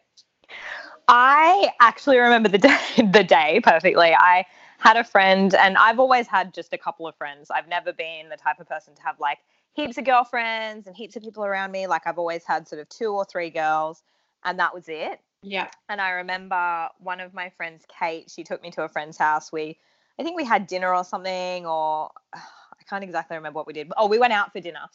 i 1.08 1.70
actually 1.82 2.18
remember 2.18 2.50
the 2.50 2.58
day 2.58 2.80
the 3.12 3.24
day 3.24 3.60
perfectly 3.64 4.14
i 4.14 4.46
had 4.80 4.98
a 4.98 5.04
friend 5.04 5.56
and 5.56 5.78
i've 5.78 6.00
always 6.00 6.28
had 6.28 6.54
just 6.54 6.74
a 6.74 6.78
couple 6.78 7.08
of 7.08 7.16
friends 7.16 7.50
i've 7.52 7.68
never 7.68 7.92
been 7.92 8.30
the 8.30 8.38
type 8.38 8.60
of 8.60 8.68
person 8.68 8.94
to 8.94 9.02
have 9.02 9.20
like 9.20 9.40
heaps 9.78 9.98
of 9.98 10.04
girlfriends 10.04 10.88
and 10.88 10.96
heaps 10.96 11.16
of 11.16 11.24
people 11.24 11.46
around 11.46 11.72
me. 11.72 11.88
Like 11.88 12.06
I've 12.06 12.18
always 12.18 12.44
had 12.44 12.68
sort 12.68 12.82
of 12.82 12.90
two 12.90 13.14
or 13.14 13.24
three 13.24 13.50
girls, 13.50 14.04
and 14.44 14.60
that 14.60 14.74
was 14.74 14.90
it. 14.90 15.22
Yeah. 15.44 15.70
And 15.88 16.02
I 16.02 16.10
remember 16.10 16.90
one 17.00 17.22
of 17.22 17.34
my 17.34 17.50
friends, 17.52 17.86
Kate, 17.88 18.30
she 18.30 18.44
took 18.44 18.62
me 18.62 18.72
to 18.72 18.84
a 18.84 18.90
friend's 18.90 19.18
house. 19.18 19.52
We, 19.52 19.78
I 20.20 20.24
think 20.24 20.36
we 20.36 20.46
had 20.46 20.68
dinner 20.68 20.94
or 20.94 21.04
something, 21.04 21.66
or 21.66 22.12
I 22.34 22.84
can't 22.90 23.04
exactly 23.04 23.38
remember 23.38 23.58
what 23.58 23.68
we 23.68 23.74
did. 23.74 23.92
Oh, 23.98 24.08
we 24.08 24.20
went 24.20 24.34
out 24.34 24.52
for 24.52 24.60
dinner 24.60 24.88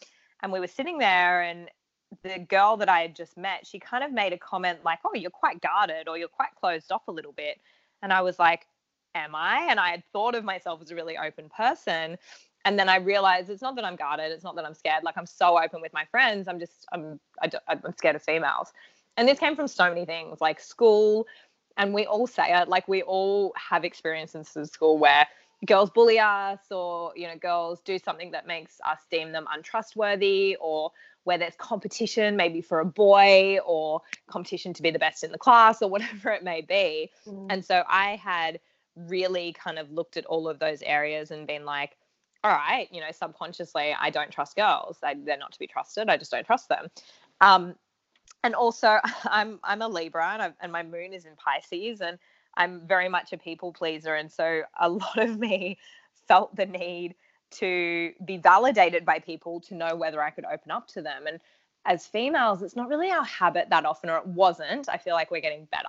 and 0.43 0.53
we 0.53 0.61
were 0.61 0.67
sitting 0.67 0.99
there, 0.99 1.43
and 1.43 1.71
the 2.23 2.41
girl 2.41 2.77
that 2.77 2.89
I 2.89 3.01
had 3.01 3.15
just 3.15 3.37
met, 3.37 3.67
she 3.67 3.79
kind 3.79 4.03
of 4.05 4.13
made 4.13 4.33
a 4.33 4.39
comment 4.39 4.81
like, 4.85 4.99
Oh, 5.05 5.15
you're 5.15 5.31
quite 5.31 5.61
guarded 5.61 6.09
or 6.09 6.19
you're 6.19 6.29
quite 6.29 6.55
closed 6.61 6.91
off 6.93 7.09
a 7.09 7.13
little 7.13 7.33
bit. 7.33 7.61
And 8.03 8.13
I 8.13 8.23
was 8.23 8.39
like, 8.39 8.67
Am 9.15 9.35
I? 9.35 9.67
And 9.71 9.79
I 9.79 9.91
had 9.91 10.03
thought 10.13 10.35
of 10.35 10.45
myself 10.45 10.83
as 10.83 10.91
a 10.91 10.95
really 10.95 11.17
open 11.17 11.49
person 11.49 12.19
and 12.65 12.79
then 12.79 12.89
I 12.89 12.97
realized 12.97 13.51
it's 13.51 13.63
not 13.63 13.75
that 13.77 13.85
I'm 13.85 13.97
guarded, 13.97 14.31
it's 14.31 14.45
not 14.45 14.57
that 14.57 14.65
I'm 14.65 14.75
scared. 14.75 15.05
Like 15.05 15.17
I'm 15.17 15.27
so 15.27 15.63
open 15.63 15.81
with 15.81 15.93
my 15.93 16.05
friends. 16.11 16.49
I'm 16.49 16.61
just 16.61 16.87
I'm 16.93 17.19
I, 17.41 17.47
am 17.47 17.61
i 17.69 17.73
am 17.73 17.97
scared 17.97 18.17
of 18.17 18.23
females. 18.23 18.73
And 19.17 19.29
this 19.29 19.39
came 19.39 19.57
from 19.57 19.69
so 19.69 19.89
many 19.89 20.07
things, 20.07 20.41
like 20.41 20.59
school, 20.61 21.27
and 21.77 21.95
we 21.95 22.07
all 22.07 22.27
say 22.27 22.55
it. 22.55 22.69
Like 22.69 22.89
we 22.89 23.03
all 23.03 23.53
have 23.57 23.85
experiences 23.85 24.57
in 24.57 24.67
school 24.67 24.99
where 24.99 25.27
girls 25.67 25.91
bully 25.91 26.19
us, 26.19 26.61
or 26.71 27.13
you 27.17 27.29
know, 27.29 27.37
girls 27.37 27.81
do 27.83 27.99
something 27.99 28.31
that 28.33 28.47
makes 28.47 28.81
us 28.87 28.99
deem 29.11 29.33
them 29.33 29.47
untrustworthy, 29.53 30.57
or 30.61 30.91
where 31.25 31.39
there's 31.39 31.55
competition, 31.57 32.37
maybe 32.37 32.61
for 32.61 32.81
a 32.81 32.85
boy, 32.85 33.59
or 33.65 34.03
competition 34.27 34.73
to 34.75 34.83
be 34.83 34.91
the 34.91 34.99
best 34.99 35.25
in 35.25 35.33
the 35.33 35.39
class, 35.39 35.83
or 35.83 35.89
whatever 35.91 36.31
it 36.31 36.43
may 36.43 36.61
be. 36.61 37.11
Mm. 37.27 37.47
And 37.51 37.65
so 37.65 37.85
I 37.89 38.17
had 38.17 38.61
really 38.97 39.53
kind 39.53 39.79
of 39.79 39.91
looked 39.91 40.17
at 40.17 40.27
all 40.27 40.49
of 40.49 40.59
those 40.59 40.83
areas 40.83 41.31
and 41.31 41.47
been 41.47 41.65
like 41.65 41.97
all 42.45 42.51
right, 42.51 42.89
you 42.91 43.01
know, 43.01 43.11
subconsciously, 43.13 43.95
I 43.99 44.11
don't 44.11 44.31
trust 44.31 44.57
girls. 44.57 44.99
I, 45.03 45.15
they're 45.15 45.39
not 45.39 45.53
to 45.53 45.59
be 45.59 45.67
trusted. 45.67 46.09
I 46.09 46.17
just 46.17 46.31
don't 46.31 46.45
trust 46.45 46.69
them. 46.69 46.89
Um, 47.41 47.75
and 48.43 48.55
also, 48.55 48.99
I'm 49.25 49.61
I'm 49.65 49.83
a 49.83 49.89
Libra, 49.89 50.39
and, 50.41 50.55
and 50.61 50.73
my 50.73 50.83
moon 50.83 51.13
is 51.13 51.25
in 51.25 51.37
Pisces, 51.37 52.01
and 52.01 52.19
I'm 52.57 52.87
very 52.87 53.09
much 53.09 53.33
a 53.33 53.39
people 53.39 53.73
pleaser, 53.73 54.15
and 54.15 54.31
so 54.31 54.63
a 54.81 54.89
lot 54.89 55.19
of 55.19 55.39
me 55.39 55.79
felt 56.29 56.55
the 56.57 56.67
need 56.67 57.15
to 57.53 58.13
be 58.25 58.39
validated 58.39 59.05
by 59.05 59.19
people 59.19 59.61
to 59.61 59.75
know 59.75 59.95
whether 59.95 60.23
I 60.23 60.31
could 60.31 60.45
open 60.47 60.71
up 60.71 60.89
to 60.89 61.03
them. 61.03 61.27
And 61.27 61.39
as 61.85 62.07
females, 62.07 62.63
it's 62.63 62.77
not 62.77 62.89
really 62.89 63.11
our 63.11 63.25
habit 63.25 63.69
that 63.71 63.85
often, 63.85 64.11
or 64.11 64.19
it 64.19 64.27
wasn't. 64.27 64.89
I 64.89 64.97
feel 64.97 65.15
like 65.15 65.31
we're 65.31 65.41
getting 65.41 65.67
better. 65.71 65.89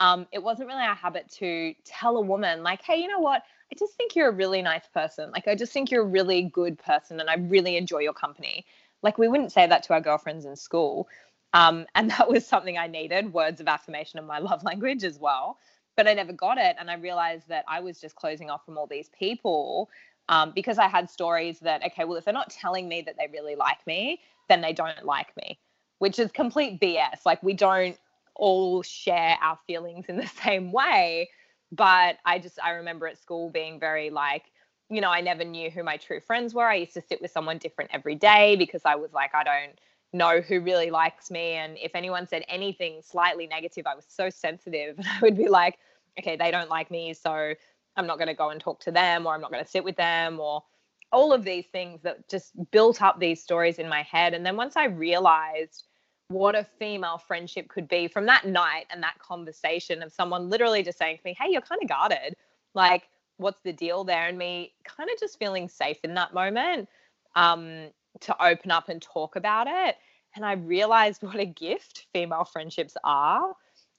Um, 0.00 0.26
it 0.32 0.42
wasn't 0.42 0.68
really 0.68 0.82
our 0.82 0.94
habit 0.94 1.28
to 1.38 1.74
tell 1.84 2.16
a 2.16 2.20
woman, 2.20 2.62
like, 2.62 2.82
hey, 2.82 2.96
you 2.96 3.08
know 3.08 3.18
what? 3.18 3.42
I 3.70 3.74
just 3.78 3.94
think 3.94 4.16
you're 4.16 4.28
a 4.28 4.34
really 4.34 4.62
nice 4.62 4.86
person. 4.92 5.30
Like, 5.30 5.46
I 5.46 5.54
just 5.54 5.72
think 5.72 5.90
you're 5.90 6.02
a 6.02 6.06
really 6.06 6.42
good 6.42 6.78
person 6.78 7.20
and 7.20 7.28
I 7.28 7.34
really 7.34 7.76
enjoy 7.76 7.98
your 7.98 8.14
company. 8.14 8.64
Like, 9.02 9.18
we 9.18 9.28
wouldn't 9.28 9.52
say 9.52 9.66
that 9.66 9.82
to 9.84 9.92
our 9.92 10.00
girlfriends 10.00 10.46
in 10.46 10.56
school. 10.56 11.08
Um, 11.54 11.86
and 11.94 12.10
that 12.10 12.28
was 12.28 12.46
something 12.46 12.76
I 12.76 12.86
needed 12.86 13.32
words 13.32 13.60
of 13.60 13.68
affirmation 13.68 14.18
in 14.18 14.26
my 14.26 14.38
love 14.50 14.64
language 14.64 15.04
as 15.04 15.18
well. 15.18 15.58
But 15.96 16.06
I 16.06 16.14
never 16.14 16.32
got 16.32 16.58
it. 16.58 16.76
And 16.78 16.90
I 16.90 16.94
realized 16.94 17.48
that 17.48 17.64
I 17.66 17.80
was 17.80 18.00
just 18.00 18.14
closing 18.14 18.50
off 18.50 18.64
from 18.64 18.78
all 18.78 18.86
these 18.86 19.10
people 19.18 19.90
um, 20.28 20.52
because 20.54 20.78
I 20.78 20.86
had 20.86 21.10
stories 21.10 21.58
that, 21.60 21.82
okay, 21.84 22.04
well, 22.04 22.16
if 22.16 22.24
they're 22.24 22.34
not 22.34 22.50
telling 22.50 22.88
me 22.88 23.02
that 23.02 23.16
they 23.18 23.28
really 23.32 23.56
like 23.56 23.84
me, 23.86 24.20
then 24.48 24.60
they 24.60 24.72
don't 24.72 25.04
like 25.04 25.34
me, 25.36 25.58
which 25.98 26.18
is 26.18 26.30
complete 26.30 26.80
BS. 26.80 27.24
Like, 27.24 27.42
we 27.42 27.54
don't 27.54 27.98
all 28.36 28.82
share 28.82 29.36
our 29.42 29.58
feelings 29.66 30.06
in 30.08 30.16
the 30.16 30.26
same 30.44 30.70
way. 30.70 31.28
But 31.72 32.18
I 32.24 32.38
just, 32.38 32.58
I 32.62 32.70
remember 32.70 33.06
at 33.08 33.18
school 33.18 33.50
being 33.50 33.80
very 33.80 34.10
like, 34.10 34.44
you 34.90 35.00
know, 35.00 35.10
I 35.10 35.20
never 35.20 35.44
knew 35.44 35.70
who 35.70 35.82
my 35.82 35.96
true 35.98 36.20
friends 36.20 36.54
were. 36.54 36.66
I 36.66 36.76
used 36.76 36.94
to 36.94 37.02
sit 37.02 37.20
with 37.20 37.30
someone 37.30 37.58
different 37.58 37.90
every 37.92 38.14
day 38.14 38.56
because 38.56 38.82
I 38.86 38.94
was 38.94 39.12
like, 39.12 39.34
I 39.34 39.44
don't 39.44 39.78
know 40.12 40.40
who 40.40 40.60
really 40.60 40.90
likes 40.90 41.30
me. 41.30 41.52
And 41.52 41.76
if 41.78 41.92
anyone 41.94 42.26
said 42.26 42.44
anything 42.48 43.00
slightly 43.02 43.46
negative, 43.46 43.86
I 43.86 43.94
was 43.94 44.06
so 44.08 44.30
sensitive. 44.30 44.96
And 44.98 45.06
I 45.06 45.20
would 45.22 45.36
be 45.36 45.48
like, 45.48 45.78
okay, 46.18 46.36
they 46.36 46.50
don't 46.50 46.70
like 46.70 46.90
me. 46.90 47.14
So 47.14 47.54
I'm 47.96 48.06
not 48.06 48.18
going 48.18 48.28
to 48.28 48.34
go 48.34 48.50
and 48.50 48.60
talk 48.60 48.80
to 48.80 48.90
them 48.90 49.26
or 49.26 49.34
I'm 49.34 49.40
not 49.40 49.52
going 49.52 49.64
to 49.64 49.70
sit 49.70 49.84
with 49.84 49.96
them 49.96 50.40
or 50.40 50.62
all 51.10 51.32
of 51.32 51.44
these 51.44 51.66
things 51.72 52.02
that 52.02 52.28
just 52.28 52.52
built 52.70 53.02
up 53.02 53.18
these 53.18 53.42
stories 53.42 53.78
in 53.78 53.88
my 53.88 54.02
head. 54.02 54.34
And 54.34 54.44
then 54.44 54.56
once 54.56 54.76
I 54.76 54.86
realized 54.86 55.84
what 56.28 56.54
a 56.54 56.66
female 56.78 57.18
friendship 57.18 57.68
could 57.68 57.88
be 57.88 58.06
from 58.06 58.26
that 58.26 58.46
night 58.46 58.84
and 58.90 59.02
that 59.02 59.18
conversation 59.18 60.02
of 60.02 60.12
someone 60.12 60.50
literally 60.50 60.82
just 60.82 60.98
saying 60.98 61.16
to 61.16 61.22
me, 61.24 61.34
Hey, 61.38 61.50
you're 61.50 61.62
kind 61.62 61.82
of 61.82 61.88
guarded. 61.88 62.34
Like, 62.74 63.08
what's 63.38 63.60
the 63.62 63.72
deal 63.72 64.04
there? 64.04 64.28
And 64.28 64.36
me 64.36 64.74
kind 64.84 65.08
of 65.10 65.18
just 65.18 65.38
feeling 65.38 65.68
safe 65.68 65.98
in 66.04 66.14
that 66.14 66.34
moment 66.34 66.88
um, 67.34 67.90
to 68.22 68.44
open 68.44 68.70
up 68.70 68.88
and 68.88 69.00
talk 69.00 69.36
about 69.36 69.66
it. 69.68 69.96
And 70.36 70.44
I 70.44 70.52
realized 70.52 71.22
what 71.22 71.38
a 71.38 71.46
gift 71.46 72.06
female 72.12 72.44
friendships 72.44 72.96
are. 73.04 73.54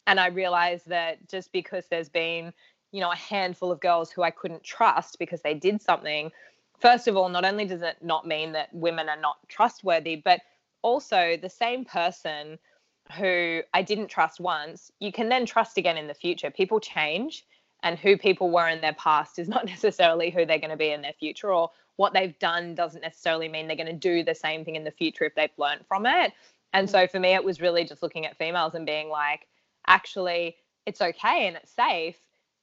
And 0.07 0.19
I 0.19 0.27
realized 0.27 0.87
that 0.87 1.29
just 1.29 1.51
because 1.51 1.85
there's 1.89 2.09
been, 2.09 2.53
you 2.91 3.01
know, 3.01 3.11
a 3.11 3.15
handful 3.15 3.71
of 3.71 3.79
girls 3.79 4.11
who 4.11 4.23
I 4.23 4.31
couldn't 4.31 4.63
trust 4.63 5.19
because 5.19 5.41
they 5.41 5.53
did 5.53 5.81
something, 5.81 6.31
first 6.79 7.07
of 7.07 7.15
all, 7.15 7.29
not 7.29 7.45
only 7.45 7.65
does 7.65 7.81
it 7.81 7.97
not 8.01 8.25
mean 8.25 8.53
that 8.53 8.73
women 8.73 9.09
are 9.09 9.19
not 9.19 9.37
trustworthy, 9.47 10.15
but 10.15 10.41
also 10.81 11.37
the 11.37 11.49
same 11.49 11.85
person 11.85 12.57
who 13.17 13.61
I 13.73 13.81
didn't 13.81 14.07
trust 14.07 14.39
once, 14.39 14.91
you 14.99 15.11
can 15.11 15.29
then 15.29 15.45
trust 15.45 15.77
again 15.77 15.97
in 15.97 16.07
the 16.07 16.13
future. 16.13 16.51
People 16.51 16.79
change, 16.79 17.45
and 17.81 17.97
who 17.97 18.17
people 18.17 18.51
were 18.51 18.67
in 18.67 18.81
their 18.81 18.93
past 18.93 19.39
is 19.39 19.47
not 19.47 19.65
necessarily 19.75 20.29
who 20.29 20.45
they're 20.45 20.59
going 20.59 20.69
to 20.69 20.77
be 20.77 20.91
in 20.91 21.01
their 21.01 21.13
future, 21.13 21.53
or 21.53 21.69
what 21.99 22.13
they've 22.13 22.39
done 22.39 22.75
doesn't 22.75 23.01
necessarily 23.01 23.49
mean 23.49 23.67
they're 23.67 23.75
going 23.75 23.85
to 23.85 23.91
do 23.91 24.23
the 24.23 24.33
same 24.33 24.63
thing 24.63 24.77
in 24.77 24.85
the 24.85 24.91
future 24.91 25.25
if 25.25 25.35
they've 25.35 25.49
learned 25.57 25.85
from 25.85 26.05
it. 26.05 26.31
And 26.71 26.87
mm. 26.87 26.91
so 26.91 27.07
for 27.07 27.19
me, 27.19 27.33
it 27.33 27.43
was 27.43 27.59
really 27.59 27.83
just 27.83 28.01
looking 28.01 28.25
at 28.25 28.37
females 28.37 28.73
and 28.73 28.85
being 28.85 29.09
like, 29.09 29.47
actually, 29.85 30.55
it's 30.85 31.01
okay 31.01 31.47
and 31.47 31.57
it's 31.57 31.73
safe. 31.73 32.15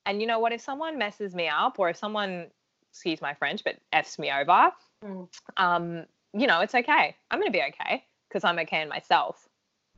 And 0.06 0.22
you 0.22 0.26
know 0.26 0.38
what? 0.38 0.52
If 0.52 0.62
someone 0.62 0.96
messes 0.96 1.34
me 1.34 1.48
up, 1.48 1.78
or 1.78 1.90
if 1.90 1.98
someone, 1.98 2.46
excuse 2.90 3.20
my 3.20 3.34
French, 3.34 3.62
but 3.62 3.76
f's 3.92 4.18
me 4.18 4.32
over, 4.32 4.72
mm. 5.04 5.28
um, 5.58 6.06
you 6.32 6.46
know, 6.46 6.60
it's 6.60 6.74
okay. 6.74 7.14
I'm 7.30 7.38
going 7.38 7.52
to 7.52 7.58
be 7.58 7.64
okay 7.74 8.04
because 8.30 8.42
I'm 8.42 8.58
okay 8.60 8.80
in 8.80 8.88
myself, 8.88 9.46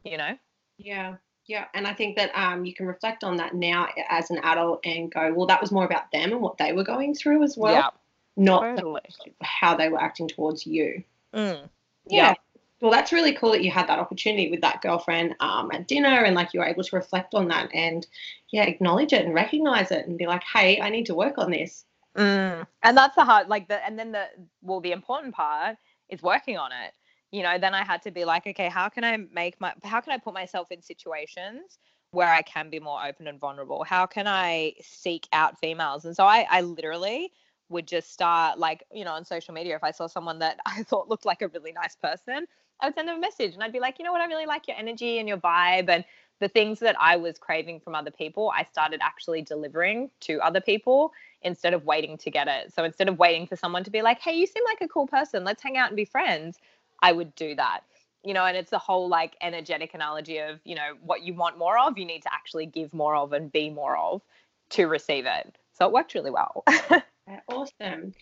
you 0.03 0.17
know? 0.17 0.37
Yeah. 0.79 1.15
Yeah. 1.47 1.67
And 1.75 1.87
I 1.87 1.95
think 1.95 2.17
that 2.17 2.33
um, 2.35 2.65
you 2.65 2.75
can 2.75 2.87
reflect 2.87 3.23
on 3.23 3.37
that 3.37 3.55
now 3.55 3.87
as 4.09 4.33
an 4.33 4.39
adult 4.43 4.81
and 4.85 5.13
go, 5.13 5.33
well, 5.33 5.47
that 5.47 5.61
was 5.61 5.71
more 5.71 5.85
about 5.85 6.11
them 6.11 6.33
and 6.33 6.41
what 6.41 6.59
they 6.59 6.73
were 6.73 6.83
going 6.83 7.15
through 7.15 7.45
as 7.45 7.57
well, 7.57 7.73
yeah, 7.73 7.91
not 8.39 8.77
totally. 8.77 9.03
how 9.43 9.77
they 9.77 9.89
were 9.89 10.01
acting 10.01 10.29
towards 10.29 10.67
you. 10.67 11.03
Mm. 11.35 11.69
Yeah. 12.07 12.31
yeah. 12.31 12.35
Well, 12.81 12.93
that's 12.93 13.13
really 13.13 13.35
cool 13.35 13.51
that 13.53 13.65
you 13.65 13.73
had 13.73 13.89
that 13.89 13.99
opportunity 13.99 14.51
with 14.51 14.61
that 14.61 14.81
girlfriend 14.83 15.35
um, 15.41 15.71
at 15.73 15.89
dinner 15.89 16.25
and 16.25 16.37
like 16.37 16.55
you 16.55 16.61
were 16.61 16.67
able 16.67 16.85
to 16.85 16.97
reflect 16.97 17.35
on 17.35 17.49
that 17.49 17.71
and, 17.75 18.07
yeah, 18.51 18.63
acknowledge 18.63 19.13
it 19.13 19.25
and 19.25 19.35
recognize 19.35 19.91
it 19.91 20.07
and 20.07 20.17
be 20.17 20.27
like, 20.27 20.45
hey, 20.45 20.81
I 20.81 20.89
need 20.89 21.07
to 21.07 21.15
work 21.15 21.39
on 21.39 21.51
this. 21.51 21.85
Mm. 22.17 22.65
And 22.85 22.97
that's 22.97 23.17
the 23.17 23.25
hard, 23.25 23.49
like 23.49 23.67
the, 23.67 23.85
and 23.85 23.99
then 23.99 24.13
the, 24.13 24.27
well, 24.63 24.81
the 24.81 24.93
important 24.93 25.35
part 25.35 25.77
is 26.09 26.23
working 26.23 26.57
on 26.57 26.71
it 26.71 26.95
you 27.31 27.43
know 27.43 27.59
then 27.59 27.75
i 27.75 27.85
had 27.85 28.03
to 28.03 28.11
be 28.11 28.25
like 28.25 28.47
okay 28.47 28.69
how 28.69 28.89
can 28.89 29.05
i 29.05 29.17
make 29.33 29.61
my 29.61 29.73
how 29.85 30.01
can 30.01 30.13
i 30.13 30.19
put 30.19 30.35
myself 30.35 30.71
in 30.71 30.81
situations 30.81 31.79
where 32.11 32.29
i 32.29 32.43
can 32.43 32.71
be 32.71 32.81
more 32.81 33.05
open 33.05 33.27
and 33.27 33.39
vulnerable 33.39 33.85
how 33.85 34.07
can 34.07 34.27
i 34.27 34.73
seek 34.81 35.29
out 35.33 35.59
females 35.59 36.05
and 36.05 36.17
so 36.17 36.25
i 36.25 36.47
i 36.51 36.61
literally 36.61 37.31
would 37.69 37.87
just 37.87 38.13
start 38.13 38.59
like 38.59 38.85
you 38.93 39.05
know 39.05 39.13
on 39.13 39.25
social 39.25 39.55
media 39.55 39.77
if 39.77 39.85
i 39.85 39.91
saw 39.91 40.07
someone 40.07 40.39
that 40.39 40.59
i 40.67 40.83
thought 40.83 41.09
looked 41.09 41.27
like 41.27 41.43
a 41.43 41.49
really 41.49 41.73
nice 41.73 41.97
person 41.97 42.47
i 42.81 42.87
would 42.87 42.95
send 42.95 43.09
them 43.09 43.17
a 43.17 43.21
message 43.21 43.55
and 43.55 43.63
i'd 43.63 43.73
be 43.73 43.81
like 43.81 43.99
you 43.99 44.05
know 44.05 44.13
what 44.13 44.21
i 44.21 44.27
really 44.27 44.47
like 44.47 44.69
your 44.69 44.77
energy 44.77 45.19
and 45.19 45.29
your 45.29 45.39
vibe 45.39 45.89
and 45.89 46.05
the 46.41 46.49
things 46.49 46.79
that 46.79 46.97
i 47.01 47.17
was 47.17 47.39
craving 47.39 47.81
from 47.81 47.95
other 47.95 48.11
people 48.11 48.53
i 48.57 48.63
started 48.63 49.01
actually 49.03 49.43
delivering 49.43 50.11
to 50.21 50.41
other 50.41 50.61
people 50.61 51.13
instead 51.43 51.75
of 51.75 51.85
waiting 51.85 52.17
to 52.17 52.31
get 52.31 52.49
it 52.49 52.73
so 52.73 52.85
instead 52.85 53.09
of 53.09 53.19
waiting 53.19 53.47
for 53.47 53.57
someone 53.57 53.85
to 53.85 53.91
be 53.91 54.03
like 54.03 54.21
hey 54.21 54.37
you 54.37 54.47
seem 54.47 54.65
like 54.65 54.81
a 54.81 54.89
cool 54.89 55.07
person 55.07 55.45
let's 55.45 55.63
hang 55.63 55.77
out 55.77 55.89
and 55.89 55.97
be 55.97 56.05
friends 56.05 56.59
I 57.01 57.13
would 57.13 57.35
do 57.35 57.55
that. 57.55 57.81
You 58.25 58.35
know, 58.35 58.45
and 58.45 58.57
it's 58.57 58.71
the 58.71 58.79
whole 58.79 59.09
like 59.09 59.37
energetic 59.41 59.95
analogy 59.95 60.39
of, 60.39 60.61
you 60.65 60.75
know, 60.75 60.95
what 61.03 61.23
you 61.23 61.35
want 61.35 61.57
more 61.57 61.79
of, 61.79 61.97
you 61.97 62.05
need 62.05 62.23
to 62.23 62.35
actually 62.35 62.67
give 62.67 62.93
more 62.93 63.15
of 63.15 63.33
and 63.33 63.51
be 63.51 63.71
more 63.71 63.97
of 63.97 64.23
to 64.71 64.87
receive 64.87 65.25
it. 65.25 65.57
So 65.73 65.87
it 65.87 65.93
worked 65.93 66.15
really 66.15 66.31
well. 66.31 66.65
Awesome. 67.49 68.13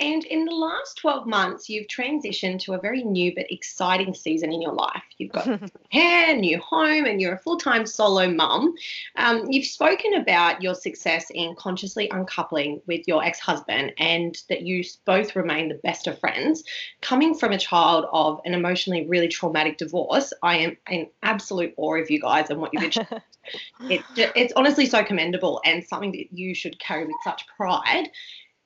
And 0.00 0.24
in 0.24 0.44
the 0.44 0.54
last 0.54 0.98
12 0.98 1.26
months, 1.26 1.68
you've 1.68 1.86
transitioned 1.86 2.60
to 2.60 2.74
a 2.74 2.80
very 2.80 3.02
new 3.02 3.34
but 3.34 3.50
exciting 3.50 4.14
season 4.14 4.52
in 4.52 4.62
your 4.62 4.72
life. 4.72 5.02
You've 5.18 5.32
got 5.32 5.60
hair, 5.90 6.36
new 6.36 6.58
home, 6.58 7.04
and 7.04 7.20
you're 7.20 7.34
a 7.34 7.38
full 7.38 7.56
time 7.56 7.86
solo 7.86 8.30
mum. 8.30 8.74
Um, 9.16 9.44
you've 9.48 9.66
spoken 9.66 10.14
about 10.14 10.62
your 10.62 10.74
success 10.74 11.30
in 11.30 11.54
consciously 11.56 12.10
uncoupling 12.10 12.80
with 12.86 13.06
your 13.06 13.24
ex 13.24 13.38
husband 13.38 13.92
and 13.98 14.36
that 14.48 14.62
you 14.62 14.84
both 15.04 15.36
remain 15.36 15.68
the 15.68 15.80
best 15.82 16.06
of 16.06 16.18
friends. 16.18 16.64
Coming 17.00 17.34
from 17.34 17.52
a 17.52 17.58
child 17.58 18.06
of 18.12 18.40
an 18.44 18.54
emotionally 18.54 19.06
really 19.06 19.28
traumatic 19.28 19.78
divorce, 19.78 20.32
I 20.42 20.58
am 20.58 20.76
in 20.90 21.08
absolute 21.22 21.74
awe 21.76 21.96
of 21.96 22.10
you 22.10 22.20
guys 22.20 22.50
and 22.50 22.60
what 22.60 22.72
you've 22.72 22.84
achieved. 22.84 23.12
it's, 23.90 24.04
it's 24.16 24.52
honestly 24.56 24.86
so 24.86 25.04
commendable 25.04 25.60
and 25.64 25.84
something 25.84 26.12
that 26.12 26.32
you 26.32 26.54
should 26.54 26.78
carry 26.78 27.04
with 27.04 27.16
such 27.24 27.46
pride. 27.46 28.08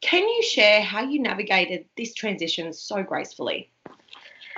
Can 0.01 0.23
you 0.23 0.43
share 0.43 0.81
how 0.81 1.03
you 1.03 1.21
navigated 1.21 1.87
this 1.97 2.15
transition 2.15 2.73
so 2.73 3.03
gracefully? 3.03 3.71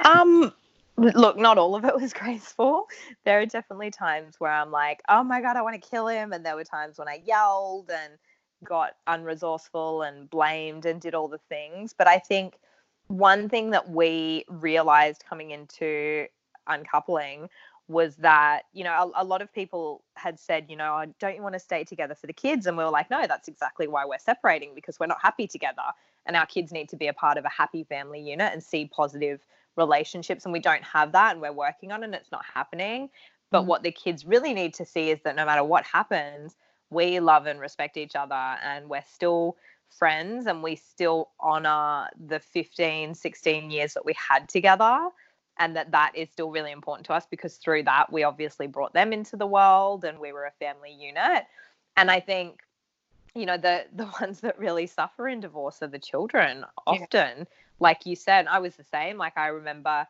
Um, 0.05 0.53
look, 0.97 1.39
not 1.39 1.59
all 1.59 1.75
of 1.75 1.85
it 1.85 1.95
was 1.95 2.13
graceful. 2.15 2.87
There 3.25 3.41
are 3.41 3.47
definitely 3.47 3.91
times 3.91 4.37
where 4.39 4.53
I'm 4.53 4.71
like, 4.71 5.03
oh 5.09 5.23
my 5.23 5.41
God, 5.41 5.57
I 5.57 5.63
want 5.63 5.81
to 5.81 5.89
kill 5.89 6.09
him. 6.09 6.33
And 6.33 6.45
there 6.45 6.57
were 6.57 6.65
times 6.65 6.99
when 6.99 7.09
I 7.09 7.23
yelled 7.25 7.91
and 7.91 8.15
got 8.65 8.97
unresourceful 9.09 10.07
and 10.07 10.29
blamed 10.29 10.85
and 10.85 11.01
did 11.01 11.15
all 11.15 11.29
the 11.29 11.41
things. 11.49 11.95
But 11.97 12.07
I 12.07 12.19
think 12.19 12.59
one 13.09 13.49
thing 13.49 13.71
that 13.71 13.89
we 13.89 14.45
realized 14.49 15.25
coming 15.29 15.51
into 15.51 16.27
uncoupling 16.67 17.49
was 17.91 18.15
that 18.17 18.63
you 18.73 18.85
know 18.85 19.13
a, 19.17 19.23
a, 19.23 19.25
lot 19.25 19.43
of 19.43 19.53
people 19.53 20.03
had 20.15 20.39
said 20.39 20.67
you 20.69 20.77
know 20.77 21.03
oh, 21.03 21.13
don't 21.19 21.35
you 21.35 21.43
want 21.43 21.55
to 21.55 21.59
stay 21.59 21.83
together 21.83 22.15
for 22.15 22.27
the 22.29 22.33
kids? 22.33 22.67
And 22.67 22.77
we 22.77 22.85
were 22.85 22.91
like 22.91 23.11
no 23.11 23.27
that's 23.27 23.49
exactly 23.49 23.89
why 23.89 24.05
we're 24.07 24.19
separating 24.19 24.75
because 24.75 25.01
we're 25.01 25.07
not 25.07 25.21
happy 25.21 25.47
together 25.47 25.83
and 26.27 26.37
our 26.37 26.47
kids 26.47 26.71
need 26.71 26.89
to 26.91 26.97
be 26.97 27.09
a 27.09 27.13
part 27.13 27.37
of 27.37 27.45
a 27.45 27.49
happy 27.49 27.83
family 27.85 28.21
unit 28.21 28.53
and 28.53 28.63
see 28.63 28.87
positive 28.87 29.41
relationships 29.77 30.45
and 30.45 30.53
we 30.53 30.61
don't 30.61 30.85
have 30.85 31.13
that 31.13 31.33
and 31.33 31.41
we're 31.41 31.53
working 31.53 31.91
on 31.91 32.03
it 32.03 32.07
and 32.07 32.15
it's 32.15 32.31
not 32.31 32.45
happening. 32.55 33.11
But 33.51 33.61
mm-hmm. 33.61 33.69
what 33.69 33.83
the 33.83 33.91
kids 33.91 34.25
really 34.25 34.55
need 34.55 34.75
to 34.75 34.85
see 34.85 35.11
is 35.11 35.21
that 35.25 35.35
no 35.35 35.45
matter 35.45 35.65
what 35.65 35.85
happens 35.85 36.57
we 36.91 37.21
love 37.21 37.47
and 37.47 37.61
respect 37.61 37.97
each 37.97 38.17
other 38.17 38.35
and 38.35 38.89
we're 38.89 39.05
still 39.11 39.57
friends 39.89 40.47
and 40.47 40.63
we 40.63 40.77
still 40.77 41.31
honor 41.41 42.09
the 42.29 42.39
15 42.39 43.15
16 43.15 43.71
years 43.71 43.95
that 43.95 44.05
we 44.05 44.15
had 44.15 44.49
together 44.49 45.09
and 45.61 45.77
that 45.77 45.93
that 45.93 46.11
is 46.17 46.31
still 46.31 46.51
really 46.51 46.73
important 46.73 47.07
to 47.07 47.13
us 47.13 47.27
because 47.31 47.57
through 47.59 47.85
that 47.85 48.11
we 48.11 48.25
obviously 48.25 48.67
brought 48.67 48.93
them 48.95 49.13
into 49.13 49.37
the 49.37 49.47
world 49.47 50.05
and 50.05 50.19
we 50.19 50.33
were 50.33 50.47
a 50.47 50.53
family 50.53 50.91
unit. 50.91 51.45
And 51.97 52.11
i 52.11 52.19
think 52.19 52.61
you 53.35 53.47
know 53.47 53.59
the 53.59 53.85
the 53.95 54.07
ones 54.21 54.41
that 54.41 54.59
really 54.59 54.87
suffer 54.87 55.29
in 55.29 55.39
divorce 55.39 55.83
are 55.83 55.87
the 55.87 55.99
children 55.99 56.65
often. 56.87 57.39
Yeah. 57.39 57.45
like 57.79 58.07
you 58.07 58.17
said 58.17 58.47
i 58.49 58.59
was 58.59 58.75
the 58.75 58.85
same. 58.85 59.19
Like 59.19 59.37
i 59.37 59.49
remember 59.49 60.07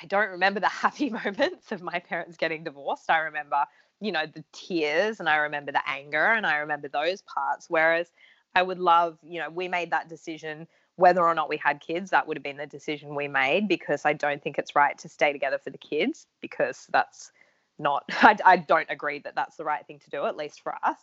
i 0.00 0.06
don't 0.06 0.30
remember 0.30 0.60
the 0.60 0.68
happy 0.84 1.10
moments 1.10 1.72
of 1.72 1.82
my 1.82 1.98
parents 1.98 2.38
getting 2.38 2.64
divorced. 2.64 3.10
I 3.10 3.18
remember 3.18 3.64
you 4.00 4.12
know 4.12 4.26
the 4.26 4.44
tears 4.52 5.20
and 5.20 5.28
i 5.28 5.36
remember 5.36 5.72
the 5.72 5.88
anger 5.88 6.26
and 6.26 6.46
i 6.46 6.58
remember 6.58 6.88
those 6.88 7.22
parts. 7.22 7.66
Whereas 7.68 8.12
i 8.54 8.62
would 8.62 8.78
love 8.78 9.18
you 9.26 9.40
know 9.40 9.50
we 9.50 9.66
made 9.66 9.90
that 9.90 10.08
decision 10.08 10.68
whether 10.96 11.22
or 11.22 11.34
not 11.34 11.48
we 11.48 11.56
had 11.56 11.80
kids, 11.80 12.10
that 12.10 12.26
would 12.26 12.36
have 12.36 12.44
been 12.44 12.56
the 12.56 12.66
decision 12.66 13.14
we 13.14 13.28
made 13.28 13.68
because 13.68 14.04
I 14.04 14.12
don't 14.12 14.42
think 14.42 14.58
it's 14.58 14.76
right 14.76 14.96
to 14.98 15.08
stay 15.08 15.32
together 15.32 15.58
for 15.58 15.70
the 15.70 15.78
kids 15.78 16.26
because 16.40 16.86
that's 16.92 17.32
not, 17.78 18.04
I, 18.10 18.36
I 18.44 18.56
don't 18.56 18.90
agree 18.90 19.18
that 19.20 19.34
that's 19.34 19.56
the 19.56 19.64
right 19.64 19.84
thing 19.86 19.98
to 20.00 20.10
do, 20.10 20.24
at 20.24 20.36
least 20.36 20.62
for 20.62 20.74
us. 20.82 20.98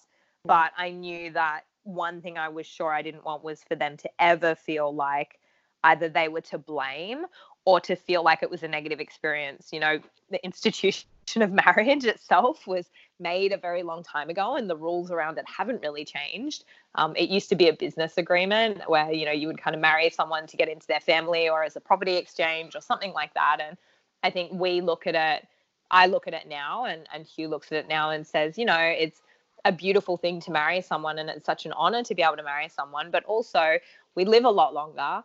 Mm. 0.45 0.47
But 0.47 0.71
I 0.77 0.91
knew 0.91 1.31
that 1.31 1.61
one 1.83 2.21
thing 2.21 2.37
I 2.37 2.49
was 2.49 2.65
sure 2.65 2.93
I 2.93 3.01
didn't 3.01 3.25
want 3.25 3.43
was 3.43 3.63
for 3.63 3.75
them 3.75 3.97
to 3.97 4.09
ever 4.19 4.55
feel 4.55 4.93
like 4.93 5.39
either 5.83 6.09
they 6.09 6.27
were 6.27 6.41
to 6.41 6.57
blame 6.57 7.25
or 7.65 7.79
to 7.79 7.95
feel 7.95 8.23
like 8.23 8.43
it 8.43 8.49
was 8.49 8.63
a 8.63 8.67
negative 8.67 8.99
experience. 8.99 9.69
You 9.71 9.79
know, 9.79 9.99
the 10.29 10.43
institution 10.43 11.07
of 11.37 11.51
marriage 11.51 12.05
itself 12.05 12.65
was 12.65 12.89
made 13.21 13.53
a 13.53 13.57
very 13.57 13.83
long 13.83 14.03
time 14.03 14.29
ago, 14.29 14.55
and 14.55 14.69
the 14.69 14.75
rules 14.75 15.11
around 15.11 15.37
it 15.37 15.45
haven't 15.47 15.81
really 15.81 16.03
changed. 16.03 16.65
Um, 16.95 17.15
it 17.15 17.29
used 17.29 17.49
to 17.49 17.55
be 17.55 17.67
a 17.67 17.73
business 17.73 18.17
agreement 18.17 18.81
where 18.89 19.11
you 19.11 19.25
know 19.25 19.31
you 19.31 19.47
would 19.47 19.61
kind 19.61 19.75
of 19.75 19.81
marry 19.81 20.09
someone 20.09 20.47
to 20.47 20.57
get 20.57 20.67
into 20.67 20.87
their 20.87 20.99
family, 20.99 21.47
or 21.47 21.63
as 21.63 21.75
a 21.75 21.81
property 21.81 22.15
exchange, 22.15 22.75
or 22.75 22.81
something 22.81 23.13
like 23.13 23.33
that. 23.35 23.57
And 23.61 23.77
I 24.23 24.29
think 24.29 24.51
we 24.53 24.81
look 24.81 25.07
at 25.07 25.15
it. 25.15 25.47
I 25.91 26.07
look 26.07 26.27
at 26.27 26.33
it 26.33 26.47
now, 26.47 26.85
and 26.85 27.07
and 27.13 27.25
Hugh 27.25 27.47
looks 27.47 27.71
at 27.71 27.77
it 27.77 27.87
now 27.87 28.09
and 28.09 28.25
says, 28.25 28.57
you 28.57 28.65
know, 28.65 28.79
it's 28.79 29.21
a 29.63 29.71
beautiful 29.71 30.17
thing 30.17 30.41
to 30.41 30.51
marry 30.51 30.81
someone, 30.81 31.19
and 31.19 31.29
it's 31.29 31.45
such 31.45 31.65
an 31.65 31.71
honor 31.73 32.03
to 32.03 32.15
be 32.15 32.23
able 32.23 32.37
to 32.37 32.43
marry 32.43 32.67
someone. 32.67 33.11
But 33.11 33.23
also, 33.25 33.77
we 34.15 34.25
live 34.25 34.45
a 34.45 34.49
lot 34.51 34.73
longer 34.73 35.23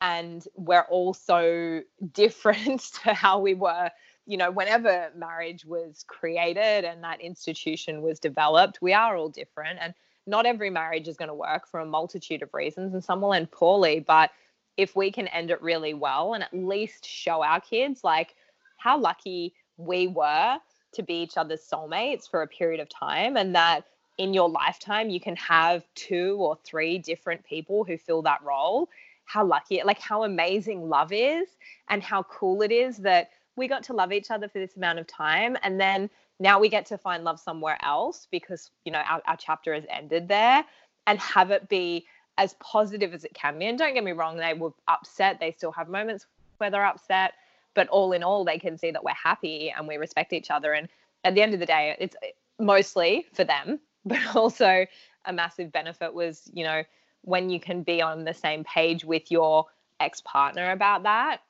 and 0.00 0.46
we're 0.54 0.86
all 0.90 1.14
so 1.14 1.80
different 2.12 2.80
to 3.02 3.14
how 3.14 3.38
we 3.40 3.54
were 3.54 3.90
you 4.26 4.36
know 4.36 4.50
whenever 4.50 5.10
marriage 5.16 5.64
was 5.64 6.04
created 6.08 6.84
and 6.84 7.02
that 7.02 7.20
institution 7.20 8.02
was 8.02 8.18
developed 8.18 8.78
we 8.80 8.92
are 8.92 9.16
all 9.16 9.28
different 9.28 9.78
and 9.80 9.94
not 10.26 10.46
every 10.46 10.70
marriage 10.70 11.08
is 11.08 11.16
going 11.16 11.28
to 11.28 11.34
work 11.34 11.68
for 11.68 11.80
a 11.80 11.86
multitude 11.86 12.42
of 12.42 12.52
reasons 12.54 12.94
and 12.94 13.04
some 13.04 13.20
will 13.20 13.34
end 13.34 13.50
poorly 13.50 14.00
but 14.00 14.30
if 14.76 14.96
we 14.96 15.10
can 15.10 15.28
end 15.28 15.50
it 15.50 15.60
really 15.62 15.94
well 15.94 16.34
and 16.34 16.42
at 16.42 16.52
least 16.52 17.06
show 17.06 17.42
our 17.42 17.60
kids 17.60 18.02
like 18.02 18.34
how 18.78 18.98
lucky 18.98 19.54
we 19.76 20.06
were 20.06 20.58
to 20.92 21.02
be 21.02 21.14
each 21.14 21.36
other's 21.36 21.60
soulmates 21.60 22.28
for 22.28 22.42
a 22.42 22.48
period 22.48 22.80
of 22.80 22.88
time 22.88 23.36
and 23.36 23.54
that 23.54 23.84
in 24.16 24.32
your 24.32 24.48
lifetime 24.48 25.10
you 25.10 25.20
can 25.20 25.36
have 25.36 25.84
two 25.94 26.36
or 26.38 26.56
three 26.64 26.98
different 26.98 27.44
people 27.44 27.84
who 27.84 27.98
fill 27.98 28.22
that 28.22 28.42
role 28.42 28.88
how 29.26 29.44
lucky, 29.44 29.82
like 29.84 29.98
how 30.00 30.24
amazing 30.24 30.88
love 30.88 31.12
is 31.12 31.48
and 31.88 32.02
how 32.02 32.22
cool 32.24 32.62
it 32.62 32.70
is 32.70 32.98
that 32.98 33.30
we 33.56 33.68
got 33.68 33.82
to 33.84 33.92
love 33.92 34.12
each 34.12 34.30
other 34.30 34.48
for 34.48 34.58
this 34.58 34.76
amount 34.76 34.98
of 34.98 35.06
time. 35.06 35.56
And 35.62 35.80
then 35.80 36.10
now 36.40 36.58
we 36.58 36.68
get 36.68 36.86
to 36.86 36.98
find 36.98 37.24
love 37.24 37.38
somewhere 37.38 37.78
else 37.82 38.26
because, 38.30 38.70
you 38.84 38.92
know, 38.92 39.02
our, 39.08 39.22
our 39.26 39.36
chapter 39.36 39.74
has 39.74 39.84
ended 39.88 40.28
there 40.28 40.64
and 41.06 41.18
have 41.20 41.50
it 41.50 41.68
be 41.68 42.06
as 42.38 42.54
positive 42.54 43.14
as 43.14 43.24
it 43.24 43.34
can 43.34 43.58
be. 43.58 43.66
And 43.66 43.78
don't 43.78 43.94
get 43.94 44.04
me 44.04 44.12
wrong, 44.12 44.36
they 44.36 44.54
were 44.54 44.72
upset. 44.88 45.38
They 45.38 45.52
still 45.52 45.72
have 45.72 45.88
moments 45.88 46.26
where 46.58 46.70
they're 46.70 46.84
upset. 46.84 47.34
But 47.74 47.88
all 47.88 48.12
in 48.12 48.22
all, 48.22 48.44
they 48.44 48.58
can 48.58 48.78
see 48.78 48.90
that 48.90 49.04
we're 49.04 49.12
happy 49.12 49.72
and 49.76 49.86
we 49.86 49.96
respect 49.96 50.32
each 50.32 50.50
other. 50.50 50.72
And 50.72 50.88
at 51.24 51.34
the 51.34 51.42
end 51.42 51.54
of 51.54 51.60
the 51.60 51.66
day, 51.66 51.96
it's 51.98 52.16
mostly 52.58 53.26
for 53.32 53.44
them, 53.44 53.80
but 54.04 54.18
also 54.34 54.86
a 55.24 55.32
massive 55.32 55.72
benefit 55.72 56.12
was, 56.12 56.50
you 56.52 56.64
know, 56.64 56.82
when 57.22 57.48
you 57.48 57.58
can 57.58 57.82
be 57.82 58.02
on 58.02 58.24
the 58.24 58.34
same 58.34 58.64
page 58.64 59.04
with 59.04 59.30
your 59.30 59.64
ex 60.00 60.20
partner 60.20 60.72
about 60.72 61.04
that, 61.04 61.40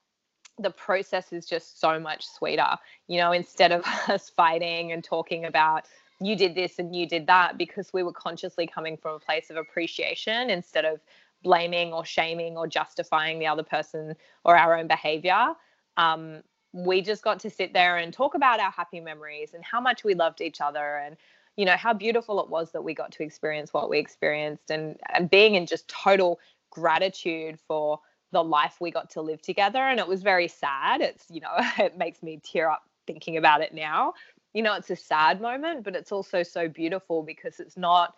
the 0.58 0.70
process 0.70 1.32
is 1.32 1.46
just 1.46 1.80
so 1.80 1.98
much 1.98 2.26
sweeter. 2.26 2.76
You 3.08 3.18
know, 3.18 3.32
instead 3.32 3.72
of 3.72 3.84
us 4.08 4.30
fighting 4.30 4.92
and 4.92 5.02
talking 5.02 5.44
about 5.44 5.86
you 6.20 6.36
did 6.36 6.54
this 6.54 6.78
and 6.78 6.94
you 6.94 7.08
did 7.08 7.26
that, 7.26 7.58
because 7.58 7.92
we 7.92 8.02
were 8.02 8.12
consciously 8.12 8.66
coming 8.66 8.96
from 8.96 9.16
a 9.16 9.18
place 9.18 9.50
of 9.50 9.56
appreciation 9.56 10.50
instead 10.50 10.84
of 10.84 11.00
blaming 11.42 11.92
or 11.92 12.04
shaming 12.04 12.56
or 12.56 12.66
justifying 12.66 13.38
the 13.38 13.46
other 13.46 13.62
person 13.62 14.14
or 14.44 14.56
our 14.56 14.78
own 14.78 14.86
behavior. 14.86 15.54
Um, 15.96 16.42
we 16.72 17.02
just 17.02 17.22
got 17.22 17.38
to 17.40 17.50
sit 17.50 17.72
there 17.72 17.98
and 17.98 18.12
talk 18.12 18.34
about 18.34 18.58
our 18.58 18.70
happy 18.70 19.00
memories 19.00 19.54
and 19.54 19.62
how 19.64 19.80
much 19.80 20.02
we 20.02 20.14
loved 20.14 20.40
each 20.40 20.60
other 20.60 20.96
and 20.96 21.16
you 21.56 21.64
know 21.64 21.76
how 21.76 21.92
beautiful 21.92 22.40
it 22.42 22.50
was 22.50 22.72
that 22.72 22.82
we 22.82 22.92
got 22.92 23.12
to 23.12 23.22
experience 23.22 23.72
what 23.72 23.88
we 23.88 23.96
experienced 23.96 24.70
and 24.70 24.96
and 25.14 25.30
being 25.30 25.54
in 25.54 25.66
just 25.66 25.86
total 25.86 26.40
gratitude 26.70 27.60
for 27.68 28.00
the 28.34 28.44
life 28.44 28.76
we 28.80 28.90
got 28.90 29.10
to 29.10 29.22
live 29.22 29.40
together 29.40 29.78
and 29.78 29.98
it 29.98 30.08
was 30.08 30.22
very 30.22 30.48
sad. 30.48 31.00
It's 31.00 31.24
you 31.30 31.40
know 31.40 31.54
it 31.78 31.96
makes 31.96 32.22
me 32.22 32.40
tear 32.44 32.70
up 32.70 32.82
thinking 33.06 33.36
about 33.38 33.62
it 33.62 33.72
now. 33.72 34.14
You 34.52 34.62
know 34.62 34.74
it's 34.74 34.90
a 34.90 34.96
sad 34.96 35.40
moment 35.40 35.84
but 35.84 35.96
it's 35.96 36.12
also 36.12 36.42
so 36.42 36.68
beautiful 36.68 37.22
because 37.22 37.60
it's 37.60 37.76
not 37.76 38.16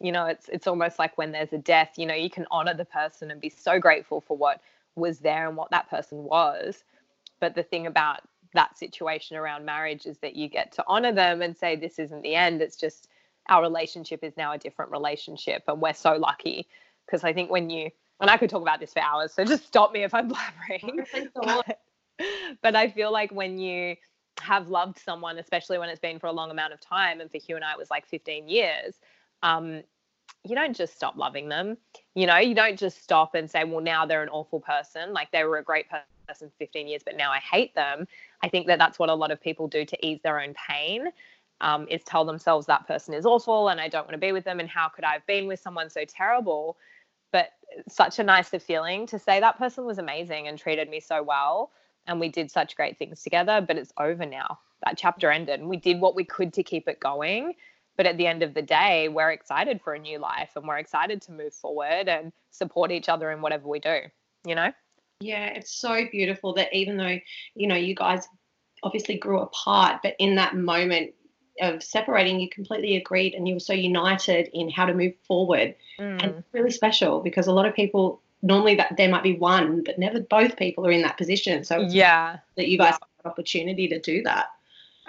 you 0.00 0.12
know 0.12 0.26
it's 0.26 0.48
it's 0.48 0.66
almost 0.66 0.98
like 0.98 1.18
when 1.18 1.32
there's 1.32 1.52
a 1.52 1.58
death 1.58 1.92
you 1.96 2.06
know 2.06 2.14
you 2.14 2.30
can 2.30 2.46
honor 2.50 2.74
the 2.74 2.84
person 2.84 3.30
and 3.30 3.40
be 3.40 3.50
so 3.50 3.78
grateful 3.78 4.20
for 4.20 4.36
what 4.36 4.60
was 4.94 5.18
there 5.20 5.46
and 5.46 5.56
what 5.56 5.70
that 5.70 5.90
person 5.90 6.24
was. 6.24 6.84
But 7.40 7.54
the 7.54 7.62
thing 7.62 7.86
about 7.86 8.20
that 8.54 8.78
situation 8.78 9.36
around 9.36 9.64
marriage 9.64 10.06
is 10.06 10.18
that 10.18 10.34
you 10.36 10.48
get 10.48 10.72
to 10.72 10.84
honor 10.86 11.12
them 11.12 11.42
and 11.42 11.56
say 11.56 11.76
this 11.76 11.98
isn't 11.98 12.22
the 12.22 12.34
end. 12.34 12.62
It's 12.62 12.76
just 12.76 13.08
our 13.48 13.62
relationship 13.62 14.24
is 14.24 14.36
now 14.36 14.52
a 14.52 14.58
different 14.58 14.90
relationship 14.90 15.62
and 15.68 15.80
we're 15.80 15.92
so 15.94 16.16
lucky. 16.16 16.66
Because 17.04 17.22
i 17.22 17.32
think 17.32 17.50
when 17.50 17.70
you 17.70 17.90
and 18.20 18.30
i 18.30 18.36
could 18.36 18.50
talk 18.50 18.62
about 18.62 18.80
this 18.80 18.92
for 18.92 19.00
hours 19.00 19.32
so 19.32 19.44
just 19.44 19.66
stop 19.66 19.92
me 19.92 20.02
if 20.02 20.14
i'm 20.14 20.30
blabbering 20.30 21.06
but, 21.34 21.80
but 22.62 22.76
i 22.76 22.88
feel 22.88 23.12
like 23.12 23.30
when 23.32 23.58
you 23.58 23.96
have 24.40 24.68
loved 24.68 24.98
someone 24.98 25.38
especially 25.38 25.78
when 25.78 25.88
it's 25.88 26.00
been 26.00 26.18
for 26.18 26.26
a 26.26 26.32
long 26.32 26.50
amount 26.50 26.72
of 26.72 26.80
time 26.80 27.20
and 27.20 27.30
for 27.30 27.38
hugh 27.38 27.56
and 27.56 27.64
i 27.64 27.72
it 27.72 27.78
was 27.78 27.90
like 27.90 28.06
15 28.06 28.48
years 28.48 29.00
um, 29.42 29.82
you 30.44 30.54
don't 30.54 30.76
just 30.76 30.94
stop 30.94 31.16
loving 31.16 31.48
them 31.48 31.76
you 32.14 32.26
know 32.26 32.38
you 32.38 32.54
don't 32.54 32.78
just 32.78 33.02
stop 33.02 33.34
and 33.34 33.50
say 33.50 33.64
well 33.64 33.80
now 33.80 34.06
they're 34.06 34.22
an 34.22 34.28
awful 34.28 34.60
person 34.60 35.12
like 35.12 35.30
they 35.30 35.44
were 35.44 35.58
a 35.58 35.62
great 35.62 35.88
person 35.88 36.06
person 36.26 36.50
15 36.58 36.88
years, 36.88 37.02
but 37.04 37.16
now 37.16 37.30
I 37.30 37.38
hate 37.38 37.74
them. 37.74 38.06
I 38.42 38.48
think 38.48 38.66
that 38.66 38.78
that's 38.78 38.98
what 38.98 39.08
a 39.08 39.14
lot 39.14 39.30
of 39.30 39.40
people 39.40 39.68
do 39.68 39.84
to 39.84 40.06
ease 40.06 40.20
their 40.22 40.40
own 40.40 40.54
pain. 40.68 41.08
Um, 41.62 41.86
is 41.88 42.04
tell 42.04 42.26
themselves 42.26 42.66
that 42.66 42.86
person 42.86 43.14
is 43.14 43.24
awful 43.24 43.70
and 43.70 43.80
I 43.80 43.88
don't 43.88 44.02
want 44.02 44.12
to 44.12 44.18
be 44.18 44.32
with 44.32 44.44
them 44.44 44.60
and 44.60 44.68
how 44.68 44.88
could 44.90 45.04
I 45.04 45.14
have 45.14 45.26
been 45.26 45.46
with 45.46 45.58
someone 45.58 45.88
so 45.88 46.04
terrible? 46.04 46.76
But 47.32 47.50
such 47.88 48.18
a 48.18 48.24
nicer 48.24 48.58
feeling 48.58 49.06
to 49.08 49.18
say 49.18 49.40
that 49.40 49.58
person 49.58 49.84
was 49.84 49.98
amazing 49.98 50.48
and 50.48 50.58
treated 50.58 50.88
me 50.88 51.00
so 51.00 51.22
well 51.22 51.72
and 52.06 52.20
we 52.20 52.28
did 52.28 52.50
such 52.50 52.76
great 52.76 52.98
things 52.98 53.22
together, 53.22 53.60
but 53.60 53.76
it's 53.76 53.92
over 53.98 54.24
now. 54.24 54.58
That 54.84 54.96
chapter 54.96 55.30
ended 55.30 55.60
and 55.60 55.68
we 55.68 55.76
did 55.76 56.00
what 56.00 56.14
we 56.14 56.24
could 56.24 56.52
to 56.54 56.62
keep 56.62 56.88
it 56.88 57.00
going. 57.00 57.54
But 57.96 58.06
at 58.06 58.18
the 58.18 58.26
end 58.26 58.42
of 58.42 58.54
the 58.54 58.62
day, 58.62 59.08
we're 59.08 59.30
excited 59.30 59.80
for 59.82 59.94
a 59.94 59.98
new 59.98 60.18
life 60.18 60.50
and 60.54 60.66
we're 60.66 60.78
excited 60.78 61.22
to 61.22 61.32
move 61.32 61.54
forward 61.54 62.08
and 62.08 62.30
support 62.50 62.92
each 62.92 63.08
other 63.08 63.30
in 63.30 63.40
whatever 63.40 63.68
we 63.68 63.80
do, 63.80 64.00
you 64.46 64.54
know? 64.54 64.70
Yeah, 65.20 65.46
it's 65.46 65.72
so 65.72 66.04
beautiful 66.10 66.52
that 66.54 66.74
even 66.74 66.98
though, 66.98 67.18
you 67.54 67.66
know, 67.66 67.74
you 67.74 67.94
guys 67.94 68.28
obviously 68.82 69.16
grew 69.16 69.40
apart, 69.40 70.00
but 70.02 70.14
in 70.18 70.34
that 70.34 70.54
moment 70.54 71.14
of 71.60 71.82
separating, 71.82 72.40
you 72.40 72.48
completely 72.48 72.96
agreed 72.96 73.34
and 73.34 73.46
you 73.46 73.54
were 73.54 73.60
so 73.60 73.72
united 73.72 74.48
in 74.52 74.70
how 74.70 74.86
to 74.86 74.94
move 74.94 75.14
forward. 75.26 75.74
Mm. 75.98 76.22
And 76.22 76.44
really 76.52 76.70
special 76.70 77.20
because 77.20 77.46
a 77.46 77.52
lot 77.52 77.66
of 77.66 77.74
people 77.74 78.20
normally 78.42 78.74
that 78.76 78.96
there 78.96 79.08
might 79.08 79.22
be 79.22 79.36
one, 79.36 79.82
but 79.84 79.98
never 79.98 80.20
both 80.20 80.56
people 80.56 80.86
are 80.86 80.90
in 80.90 81.02
that 81.02 81.16
position. 81.16 81.64
So 81.64 81.80
yeah, 81.80 82.38
that 82.56 82.68
you 82.68 82.78
guys 82.78 82.88
yeah. 82.88 82.92
have 82.92 83.24
an 83.24 83.30
opportunity 83.30 83.88
to 83.88 84.00
do 84.00 84.22
that. 84.22 84.46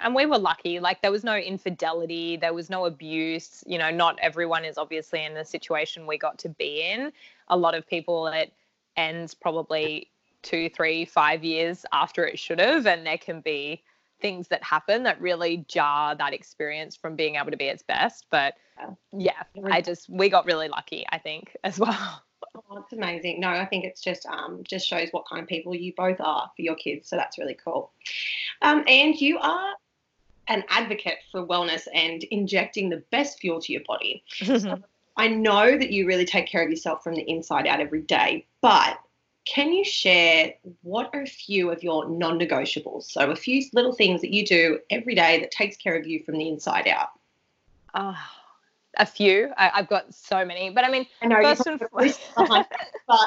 And 0.00 0.14
we 0.14 0.26
were 0.26 0.38
lucky. 0.38 0.78
Like 0.80 1.02
there 1.02 1.10
was 1.10 1.24
no 1.24 1.36
infidelity, 1.36 2.36
there 2.36 2.54
was 2.54 2.70
no 2.70 2.84
abuse. 2.84 3.64
You 3.66 3.78
know, 3.78 3.90
not 3.90 4.18
everyone 4.20 4.64
is 4.64 4.78
obviously 4.78 5.24
in 5.24 5.34
the 5.34 5.44
situation 5.44 6.06
we 6.06 6.18
got 6.18 6.38
to 6.38 6.48
be 6.48 6.82
in. 6.82 7.12
A 7.48 7.56
lot 7.56 7.74
of 7.74 7.86
people 7.86 8.26
it 8.28 8.52
ends 8.96 9.34
probably 9.34 10.10
two, 10.42 10.68
three, 10.70 11.04
five 11.04 11.42
years 11.44 11.84
after 11.92 12.24
it 12.24 12.38
should 12.38 12.60
have. 12.60 12.86
And 12.86 13.06
there 13.06 13.18
can 13.18 13.40
be 13.40 13.82
things 14.20 14.48
that 14.48 14.62
happen 14.62 15.04
that 15.04 15.20
really 15.20 15.64
jar 15.68 16.14
that 16.14 16.32
experience 16.32 16.96
from 16.96 17.16
being 17.16 17.36
able 17.36 17.50
to 17.50 17.56
be 17.56 17.66
its 17.66 17.82
best. 17.82 18.26
But 18.30 18.54
yeah, 19.12 19.42
I 19.64 19.80
just, 19.80 20.08
we 20.08 20.28
got 20.28 20.46
really 20.46 20.68
lucky, 20.68 21.04
I 21.10 21.18
think, 21.18 21.56
as 21.64 21.78
well. 21.78 22.22
Oh, 22.70 22.78
it's 22.78 22.92
amazing. 22.92 23.40
No, 23.40 23.48
I 23.48 23.66
think 23.66 23.84
it's 23.84 24.00
just 24.00 24.26
um 24.26 24.62
just 24.64 24.86
shows 24.86 25.08
what 25.10 25.24
kind 25.28 25.42
of 25.42 25.48
people 25.48 25.74
you 25.74 25.92
both 25.96 26.20
are 26.20 26.50
for 26.54 26.62
your 26.62 26.74
kids. 26.74 27.08
So 27.08 27.16
that's 27.16 27.38
really 27.38 27.56
cool. 27.62 27.90
Um, 28.62 28.84
and 28.86 29.20
you 29.20 29.38
are 29.38 29.74
an 30.48 30.64
advocate 30.68 31.18
for 31.30 31.46
wellness 31.46 31.86
and 31.92 32.22
injecting 32.24 32.88
the 32.88 33.02
best 33.10 33.38
fuel 33.38 33.60
to 33.60 33.72
your 33.72 33.82
body. 33.86 34.24
so 34.44 34.82
I 35.16 35.28
know 35.28 35.76
that 35.76 35.90
you 35.90 36.06
really 36.06 36.24
take 36.24 36.46
care 36.46 36.62
of 36.62 36.70
yourself 36.70 37.02
from 37.02 37.14
the 37.14 37.28
inside 37.28 37.66
out 37.66 37.80
every 37.80 38.02
day, 38.02 38.46
but 38.60 38.98
can 39.48 39.72
you 39.72 39.84
share 39.84 40.54
what 40.82 41.10
are 41.14 41.22
a 41.22 41.26
few 41.26 41.70
of 41.70 41.82
your 41.82 42.08
non 42.08 42.38
negotiables? 42.38 43.04
So, 43.04 43.30
a 43.30 43.36
few 43.36 43.64
little 43.72 43.92
things 43.92 44.20
that 44.20 44.32
you 44.32 44.44
do 44.44 44.78
every 44.90 45.14
day 45.14 45.40
that 45.40 45.50
takes 45.50 45.76
care 45.76 45.96
of 45.96 46.06
you 46.06 46.22
from 46.22 46.36
the 46.36 46.48
inside 46.48 46.86
out. 46.86 47.08
Oh, 47.94 48.16
a 48.98 49.06
few. 49.06 49.50
I, 49.56 49.68
have 49.74 49.88
got 49.88 50.12
so 50.14 50.44
many, 50.44 50.70
but 50.70 50.84
I 50.84 50.90
mean, 50.90 51.06
I 51.22 51.26
know, 51.26 51.42
first 51.42 51.66
and 51.66 51.80
foremost, 51.80 52.20
but 52.36 53.26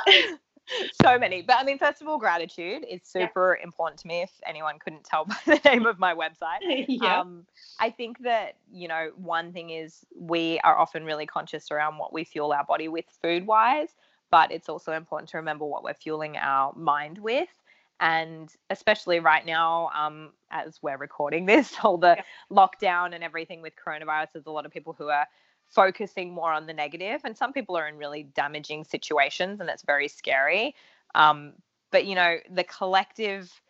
so 1.04 1.18
many. 1.18 1.42
But 1.42 1.58
I 1.60 1.64
mean, 1.64 1.78
first 1.78 2.02
of 2.02 2.08
all, 2.08 2.18
gratitude 2.18 2.86
is 2.88 3.02
super 3.04 3.58
yeah. 3.58 3.64
important 3.64 4.00
to 4.02 4.08
me. 4.08 4.22
If 4.22 4.32
anyone 4.46 4.78
couldn't 4.80 5.04
tell 5.04 5.26
by 5.26 5.38
the 5.46 5.60
name 5.66 5.86
of 5.86 6.00
my 6.00 6.14
website, 6.14 6.60
yeah. 6.88 7.20
Um, 7.20 7.46
I 7.80 7.90
think 7.90 8.20
that 8.20 8.58
you 8.72 8.88
know 8.88 9.12
one 9.16 9.54
thing 9.54 9.72
is 9.72 10.06
we 10.16 10.60
are 10.64 10.78
often 10.78 11.04
really 11.04 11.26
conscious 11.26 11.72
around 11.72 11.98
what 11.98 12.14
we 12.14 12.24
fuel 12.24 12.52
our 12.54 12.64
body 12.64 12.88
with 12.88 13.06
food 13.22 13.48
wise, 13.48 13.90
but 14.32 14.52
it's 14.52 14.70
also 14.70 14.94
important 14.94 15.30
to 15.30 15.38
remember 15.38 15.66
what 15.66 15.84
we're 15.84 15.94
fueling 15.94 16.38
our 16.38 16.74
mind 16.76 17.18
with. 17.18 17.50
And 18.00 18.52
especially 18.72 19.20
right 19.20 19.46
now, 19.46 19.92
um, 19.96 20.32
as 20.50 20.80
we're 20.82 20.98
recording 20.98 21.46
this, 21.52 21.76
all 21.84 21.98
the 21.98 22.18
yeah. 22.18 22.24
lockdown 22.50 23.14
and 23.14 23.24
everything 23.24 23.62
with 23.62 23.74
coronavirus, 23.76 24.28
there's 24.34 24.48
a 24.48 24.52
lot 24.52 24.66
of 24.66 24.72
people 24.72 24.96
who 24.98 25.10
are 25.10 25.28
focusing 25.70 26.34
more 26.34 26.52
on 26.52 26.66
the 26.66 26.74
negative, 26.74 27.22
and 27.24 27.38
some 27.38 27.54
people 27.54 27.78
are 27.78 27.88
in 27.88 27.98
really 27.98 28.24
damaging 28.36 28.84
situations, 28.84 29.60
and 29.60 29.70
that's 29.70 29.84
very 29.84 30.08
scary. 30.08 30.76
Um, 31.16 31.54
but 31.92 32.06
you 32.06 32.16
know, 32.16 32.38
the 32.50 32.64
collective 32.64 33.62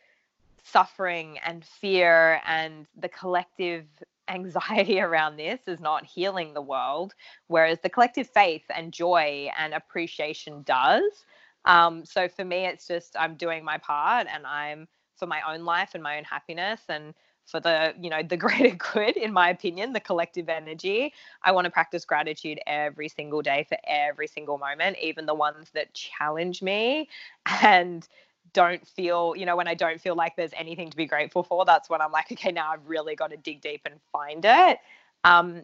suffering 0.63 1.37
and 1.45 1.65
fear 1.65 2.41
and 2.45 2.87
the 2.99 3.09
collective 3.09 3.85
anxiety 4.27 4.99
around 5.01 5.37
this 5.37 5.61
is 5.67 5.79
not 5.79 6.05
healing 6.05 6.53
the 6.53 6.61
world, 6.61 7.13
whereas 7.47 7.79
the 7.81 7.89
collective 7.89 8.29
faith 8.29 8.63
and 8.75 8.93
joy 8.93 9.49
and 9.57 9.73
appreciation 9.73 10.63
does. 10.63 11.25
Um, 11.65 12.05
so 12.05 12.27
for 12.27 12.43
me, 12.43 12.65
it's 12.65 12.87
just 12.87 13.15
I'm 13.19 13.35
doing 13.35 13.63
my 13.63 13.77
part 13.77 14.27
and 14.31 14.45
I'm 14.45 14.87
for 15.15 15.27
my 15.27 15.41
own 15.47 15.65
life 15.65 15.91
and 15.93 16.01
my 16.01 16.17
own 16.17 16.23
happiness 16.23 16.81
and 16.89 17.13
for 17.45 17.59
the 17.59 17.93
you 17.99 18.09
know 18.09 18.21
the 18.23 18.37
greater 18.45 18.75
good 18.75 19.17
in 19.17 19.33
my 19.33 19.49
opinion 19.49 19.93
the 19.93 19.99
collective 19.99 20.49
energy 20.49 21.13
i 21.43 21.51
want 21.51 21.65
to 21.65 21.71
practice 21.71 22.05
gratitude 22.05 22.59
every 22.67 23.09
single 23.09 23.41
day 23.41 23.65
for 23.67 23.77
every 23.87 24.27
single 24.27 24.57
moment 24.57 24.97
even 25.01 25.25
the 25.25 25.33
ones 25.33 25.69
that 25.73 25.93
challenge 25.93 26.61
me 26.61 27.09
and 27.61 28.07
don't 28.53 28.85
feel, 28.87 29.33
you 29.35 29.45
know, 29.45 29.55
when 29.55 29.67
I 29.67 29.73
don't 29.73 29.99
feel 30.01 30.15
like 30.15 30.35
there's 30.35 30.53
anything 30.57 30.89
to 30.89 30.97
be 30.97 31.05
grateful 31.05 31.43
for, 31.43 31.65
that's 31.65 31.89
when 31.89 32.01
I'm 32.01 32.11
like, 32.11 32.31
okay, 32.31 32.51
now 32.51 32.71
I've 32.71 32.85
really 32.85 33.15
got 33.15 33.31
to 33.31 33.37
dig 33.37 33.61
deep 33.61 33.81
and 33.85 33.95
find 34.11 34.43
it. 34.45 34.79
Um, 35.23 35.63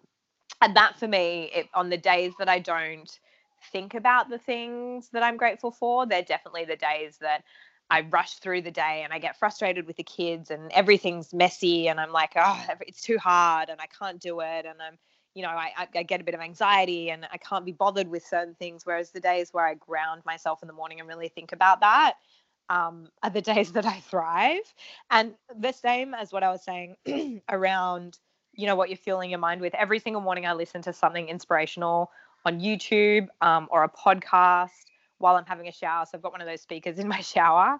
and 0.61 0.75
that 0.75 0.97
for 0.99 1.07
me, 1.07 1.51
it, 1.53 1.69
on 1.73 1.89
the 1.89 1.97
days 1.97 2.33
that 2.39 2.49
I 2.49 2.59
don't 2.59 3.09
think 3.71 3.93
about 3.93 4.29
the 4.29 4.37
things 4.37 5.09
that 5.09 5.23
I'm 5.23 5.37
grateful 5.37 5.71
for, 5.71 6.05
they're 6.05 6.21
definitely 6.21 6.65
the 6.65 6.75
days 6.75 7.17
that 7.21 7.43
I 7.89 8.01
rush 8.01 8.35
through 8.35 8.63
the 8.63 8.71
day 8.71 9.01
and 9.03 9.13
I 9.13 9.19
get 9.19 9.37
frustrated 9.37 9.87
with 9.87 9.95
the 9.95 10.03
kids 10.03 10.51
and 10.51 10.71
everything's 10.71 11.33
messy 11.33 11.87
and 11.87 11.99
I'm 11.99 12.11
like, 12.11 12.33
oh, 12.35 12.65
it's 12.81 13.01
too 13.01 13.17
hard 13.17 13.69
and 13.69 13.79
I 13.79 13.87
can't 13.87 14.19
do 14.19 14.41
it 14.41 14.65
and 14.65 14.81
I'm, 14.81 14.97
you 15.35 15.43
know, 15.43 15.49
I, 15.49 15.71
I 15.95 16.03
get 16.03 16.19
a 16.19 16.23
bit 16.23 16.33
of 16.33 16.41
anxiety 16.41 17.11
and 17.11 17.27
I 17.31 17.37
can't 17.37 17.63
be 17.63 17.71
bothered 17.71 18.09
with 18.09 18.25
certain 18.25 18.55
things. 18.55 18.85
Whereas 18.85 19.11
the 19.11 19.19
days 19.19 19.53
where 19.53 19.65
I 19.65 19.75
ground 19.75 20.23
myself 20.25 20.61
in 20.63 20.67
the 20.67 20.73
morning 20.73 20.99
and 20.99 21.07
really 21.07 21.29
think 21.29 21.51
about 21.51 21.79
that, 21.81 22.15
um, 22.69 23.09
are 23.23 23.29
the 23.29 23.41
days 23.53 23.71
that 23.73 23.85
I 23.85 23.99
thrive. 23.99 24.73
And 25.09 25.33
the 25.59 25.71
same 25.71 26.13
as 26.13 26.31
what 26.31 26.43
I 26.43 26.49
was 26.49 26.63
saying 26.63 26.95
around, 27.49 28.17
you 28.53 28.67
know, 28.67 28.75
what 28.75 28.89
you're 28.89 28.97
fueling 28.97 29.29
your 29.29 29.39
mind 29.39 29.61
with. 29.61 29.75
Every 29.75 29.99
single 29.99 30.21
morning, 30.21 30.45
I 30.45 30.53
listen 30.53 30.81
to 30.83 30.93
something 30.93 31.29
inspirational 31.29 32.11
on 32.45 32.59
YouTube 32.59 33.27
um, 33.41 33.67
or 33.71 33.83
a 33.83 33.89
podcast 33.89 34.69
while 35.19 35.35
I'm 35.35 35.45
having 35.45 35.67
a 35.67 35.71
shower. 35.71 36.05
So 36.05 36.11
I've 36.17 36.21
got 36.21 36.31
one 36.31 36.41
of 36.41 36.47
those 36.47 36.61
speakers 36.61 36.99
in 36.99 37.07
my 37.17 37.21
shower, 37.21 37.77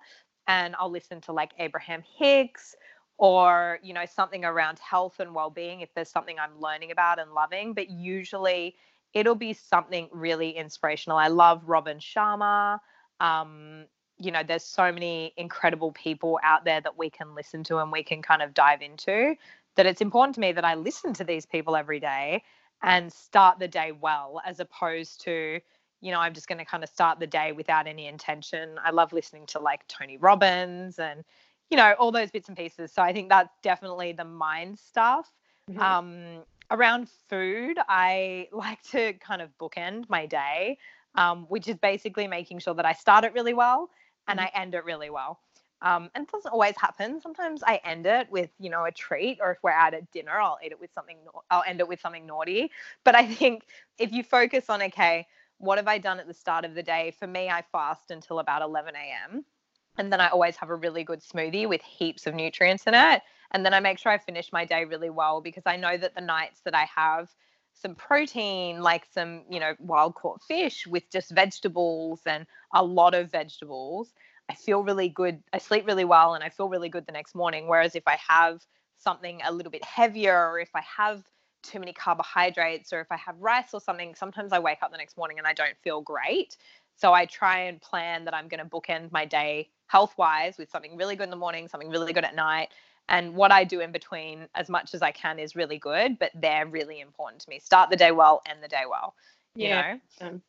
and 0.47 0.76
I'll 0.80 0.91
listen 0.91 1.21
to 1.21 1.32
like 1.32 1.52
Abraham 1.60 2.04
Hicks 2.17 2.76
or 3.19 3.80
you 3.82 3.95
know 3.95 4.06
something 4.06 4.45
around 4.45 4.78
health 4.78 5.19
and 5.19 5.34
well-being 5.34 5.82
if 5.82 5.91
there's 5.95 6.10
something 6.10 6.38
I'm 6.38 6.60
learning 6.60 6.91
about 6.91 7.19
and 7.19 7.34
loving. 7.34 7.73
But 7.73 7.89
usually 7.89 8.76
it'll 9.13 9.36
be 9.36 9.54
something 9.54 10.10
really 10.12 10.52
inspirational. 10.52 11.17
I 11.17 11.28
love 11.28 11.63
Robin 11.65 11.97
Sharma. 11.97 12.80
Um, 13.19 13.86
you 14.19 14.32
know 14.32 14.41
there's 14.43 14.63
so 14.63 14.91
many 14.91 15.34
incredible 15.38 15.91
people 15.91 16.39
out 16.43 16.65
there 16.65 16.82
that 16.82 16.97
we 16.97 17.10
can 17.10 17.36
listen 17.36 17.63
to 17.63 17.77
and 17.77 17.91
we 17.91 18.03
can 18.03 18.21
kind 18.21 18.41
of 18.41 18.53
dive 18.53 18.82
into 18.82 19.36
that 19.75 19.86
it's 19.86 20.01
important 20.01 20.36
to 20.36 20.41
me 20.41 20.51
that 20.51 20.65
I 20.65 20.75
listen 20.75 21.13
to 21.13 21.23
these 21.23 21.45
people 21.45 21.75
every 21.75 21.99
day 21.99 22.43
and 22.84 23.12
start 23.12 23.60
the 23.60 23.67
day 23.67 23.91
well 23.91 24.41
as 24.45 24.60
opposed 24.60 25.21
to 25.21 25.60
you 26.01 26.12
know 26.12 26.19
I'm 26.19 26.34
just 26.34 26.47
going 26.47 26.58
to 26.58 26.65
kind 26.65 26.84
of 26.84 26.89
start 26.89 27.19
the 27.19 27.27
day 27.27 27.51
without 27.51 27.88
any 27.88 28.08
intention. 28.08 28.80
I 28.84 28.91
love 28.91 29.13
listening 29.13 29.45
to 29.47 29.60
like 29.60 29.88
Tony 29.88 30.17
Robbins 30.17 30.99
and 30.99 31.23
you 31.69 31.77
know 31.77 31.93
all 31.99 32.12
those 32.12 32.32
bits 32.32 32.47
and 32.49 32.58
pieces. 32.58 32.91
So 32.91 33.01
I 33.01 33.13
think 33.13 33.30
that's 33.30 33.53
definitely 33.62 34.13
the 34.13 34.25
mind 34.25 34.77
stuff. 34.80 35.32
Mm-hmm. 35.69 35.82
Um 35.82 36.43
around 36.69 37.08
food, 37.30 37.77
I 37.88 38.49
like 38.51 38.82
to 38.91 39.13
kind 39.13 39.41
of 39.41 39.49
bookend 39.60 40.10
my 40.10 40.25
day. 40.25 40.77
Um, 41.15 41.47
which 41.49 41.67
is 41.67 41.77
basically 41.77 42.27
making 42.27 42.60
sure 42.60 42.75
that 42.75 42.86
I 42.86 42.93
start 42.93 43.23
it 43.23 43.34
really 43.34 43.56
well 43.56 43.89
and 44.28 44.40
mm-hmm. 44.40 44.56
I 44.56 44.62
end 44.62 44.76
it 44.76 44.86
really 44.86 45.10
well. 45.10 45.40
Um, 45.82 46.10
and 46.16 46.24
it 46.24 46.32
doesn't 46.32 46.52
always 46.52 46.76
happen. 46.76 47.22
Sometimes 47.22 47.62
I 47.63 47.80
end 47.84 48.08
it 48.08 48.32
with, 48.32 48.50
you 48.60 48.70
know, 48.70 48.86
a 48.86 48.92
treat, 48.92 49.38
or 49.42 49.52
if 49.52 49.60
we're 49.62 49.72
out 49.72 49.94
at 49.94 50.10
dinner, 50.12 50.40
I'll 50.40 50.58
eat 50.63 50.72
it 50.72 50.80
with 50.80 50.90
something. 50.94 51.18
I'll 51.52 51.63
end 51.68 51.80
it 51.80 51.88
with 51.88 52.02
something 52.02 52.26
naughty. 52.26 52.72
But 53.04 53.16
I 53.16 53.28
think 53.28 53.63
if 54.00 54.12
you 54.12 54.24
focus 54.24 54.70
on, 54.70 54.82
okay, 54.82 55.28
what 55.60 55.78
have 55.78 55.88
I 55.88 55.98
done 55.98 56.20
at 56.20 56.28
the 56.28 56.34
start 56.34 56.66
of 56.66 56.74
the 56.74 56.84
day? 56.84 57.13
For 57.20 57.28
me, 57.28 57.50
I 57.50 57.63
fast 57.72 58.12
until 58.12 58.40
about 58.40 58.62
11 58.62 58.96
a.m. 58.96 59.46
And 59.98 60.12
then 60.12 60.22
I 60.22 60.30
always 60.30 60.56
have 60.58 60.70
a 60.70 60.76
really 60.76 61.04
good 61.04 61.22
smoothie 61.22 61.68
with 61.68 61.82
heaps 61.82 62.28
of 62.28 62.36
nutrients 62.36 62.86
in 62.86 62.94
it. 62.94 63.22
And 63.52 63.66
then 63.66 63.74
I 63.74 63.80
make 63.80 63.98
sure 63.98 64.12
I 64.12 64.18
finish 64.18 64.52
my 64.52 64.66
day 64.66 64.86
really 64.86 65.10
well 65.10 65.42
because 65.42 65.63
I 65.66 65.76
know 65.78 65.98
that 65.98 66.16
the 66.16 66.22
nights 66.22 66.62
that 66.66 66.76
I 66.76 66.88
have 66.96 67.34
some 67.82 67.96
protein, 67.96 68.82
like 68.82 69.06
some, 69.12 69.44
you 69.50 69.60
know, 69.60 69.74
wild 69.80 70.16
caught 70.16 70.42
fish 70.44 70.88
with 70.88 71.10
just 71.12 71.32
vegetables 71.32 72.22
and 72.26 72.46
a 72.74 72.84
lot 72.84 73.13
of 73.13 73.32
vegetables, 73.32 74.13
I 74.50 74.56
feel 74.56 74.84
really 74.84 75.10
good. 75.10 75.42
I 75.54 75.58
sleep 75.58 75.86
really 75.86 76.06
well 76.06 76.34
and 76.34 76.44
I 76.44 76.50
feel 76.50 76.70
really 76.70 76.90
good 76.90 77.06
the 77.06 77.12
next 77.12 77.36
morning. 77.36 77.68
Whereas 77.68 77.96
if 77.96 78.08
I 78.08 78.18
have 78.28 78.66
something 78.98 79.42
a 79.46 79.52
little 79.52 79.72
bit 79.72 79.84
heavier 79.84 80.50
or 80.50 80.60
if 80.60 80.70
I 80.76 80.82
have 80.98 81.24
too 81.63 81.80
many 81.80 81.94
carbohydrates 81.94 82.94
or 82.94 83.02
if 83.02 83.12
I 83.12 83.18
have 83.18 83.36
rice 83.40 83.74
or 83.74 83.82
something, 83.82 84.16
sometimes 84.16 84.54
I 84.54 84.60
wake 84.60 84.80
up 84.82 84.92
the 84.92 84.98
next 84.98 85.18
morning 85.18 85.38
and 85.38 85.46
I 85.46 85.54
don't 85.54 85.78
feel 85.84 86.02
great. 86.02 86.58
So 86.96 87.13
I 87.13 87.26
try 87.26 87.60
and 87.62 87.80
plan 87.82 88.26
that 88.26 88.34
I'm 88.34 88.48
going 88.48 88.63
to 88.63 88.70
bookend 88.70 89.12
my 89.12 89.26
day 89.26 89.70
health 89.88 90.13
wise 90.18 90.58
with 90.58 90.70
something 90.70 90.98
really 90.98 91.16
good 91.16 91.26
in 91.26 91.30
the 91.30 91.36
morning, 91.36 91.68
something 91.68 91.90
really 91.90 92.13
good 92.13 92.26
at 92.26 92.36
night, 92.36 92.70
and 93.10 93.36
what 93.36 93.52
I 93.52 93.63
do 93.63 93.80
in 93.80 93.91
between, 93.91 94.48
as 94.56 94.70
much 94.70 94.93
as 94.93 95.02
I 95.02 95.12
can, 95.12 95.39
is 95.39 95.56
really 95.56 95.78
good, 95.78 96.20
but 96.20 96.32
they're 96.36 96.65
really 96.65 97.00
important 97.00 97.41
to 97.41 97.50
me. 97.50 97.60
Start 97.60 97.89
the 97.89 97.96
day 97.96 98.12
well, 98.12 98.41
end 98.50 98.62
the 98.62 98.67
day 98.67 98.84
well. 98.89 99.15
You 99.56 99.70
yeah. 99.70 99.98
know? 100.22 100.28
Um, 100.28 100.41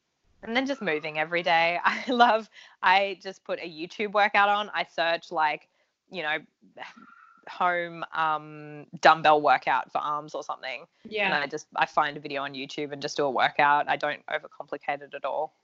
and 0.43 0.57
then 0.57 0.67
just 0.67 0.83
moving 0.83 1.19
every 1.19 1.43
day. 1.43 1.79
I 1.85 2.05
love, 2.11 2.49
I 2.83 3.19
just 3.23 3.45
put 3.45 3.61
a 3.61 3.69
YouTube 3.69 4.13
workout 4.13 4.49
on. 4.49 4.71
I 4.75 4.85
search 4.85 5.31
like, 5.31 5.69
you 6.11 6.23
know, 6.23 6.39
home 7.49 8.05
um, 8.13 8.87
dumbbell 9.01 9.41
workout 9.41 9.91
for 9.91 9.99
arms 9.99 10.35
or 10.35 10.43
something. 10.43 10.85
Yeah. 11.05 11.27
And 11.27 11.35
I 11.35 11.47
just, 11.47 11.67
I 11.77 11.87
find 11.87 12.17
a 12.17 12.21
video 12.21 12.43
on 12.43 12.53
YouTube 12.55 12.93
and 12.93 13.01
just 13.01 13.17
do 13.17 13.25
a 13.25 13.31
workout. 13.31 13.89
I 13.89 13.97
don't 13.97 14.21
overcomplicate 14.27 15.01
it 15.01 15.15
at 15.15 15.25
all. 15.25 15.55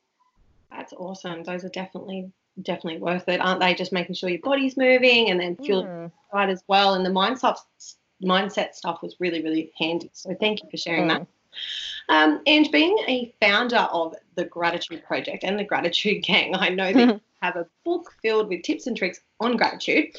That's 0.70 0.92
awesome. 0.94 1.42
Those 1.42 1.64
are 1.64 1.68
definitely 1.68 2.32
definitely 2.62 3.00
worth 3.00 3.28
it, 3.28 3.40
aren't 3.40 3.60
they? 3.60 3.74
Just 3.74 3.92
making 3.92 4.14
sure 4.14 4.28
your 4.28 4.40
body's 4.40 4.76
moving 4.76 5.30
and 5.30 5.40
then 5.40 5.56
feel 5.56 5.84
mm. 5.84 6.10
right 6.32 6.48
as 6.48 6.62
well. 6.68 6.94
And 6.94 7.04
the 7.04 7.10
mindset 7.10 7.58
mindset 8.22 8.74
stuff 8.74 9.00
was 9.02 9.16
really 9.18 9.42
really 9.42 9.72
handy. 9.78 10.10
So 10.12 10.34
thank 10.38 10.62
you 10.62 10.70
for 10.70 10.76
sharing 10.76 11.04
mm. 11.04 11.08
that. 11.08 11.26
Um, 12.08 12.42
and 12.46 12.70
being 12.70 12.96
a 13.08 13.34
founder 13.40 13.78
of 13.78 14.14
the 14.34 14.44
Gratitude 14.44 15.04
Project 15.04 15.44
and 15.44 15.58
the 15.58 15.64
Gratitude 15.64 16.22
Gang, 16.22 16.54
I 16.54 16.68
know 16.68 16.92
that 16.92 17.08
you 17.14 17.20
have 17.40 17.56
a 17.56 17.66
book 17.84 18.12
filled 18.22 18.48
with 18.48 18.62
tips 18.62 18.86
and 18.86 18.96
tricks 18.96 19.20
on 19.40 19.56
gratitude. 19.56 20.16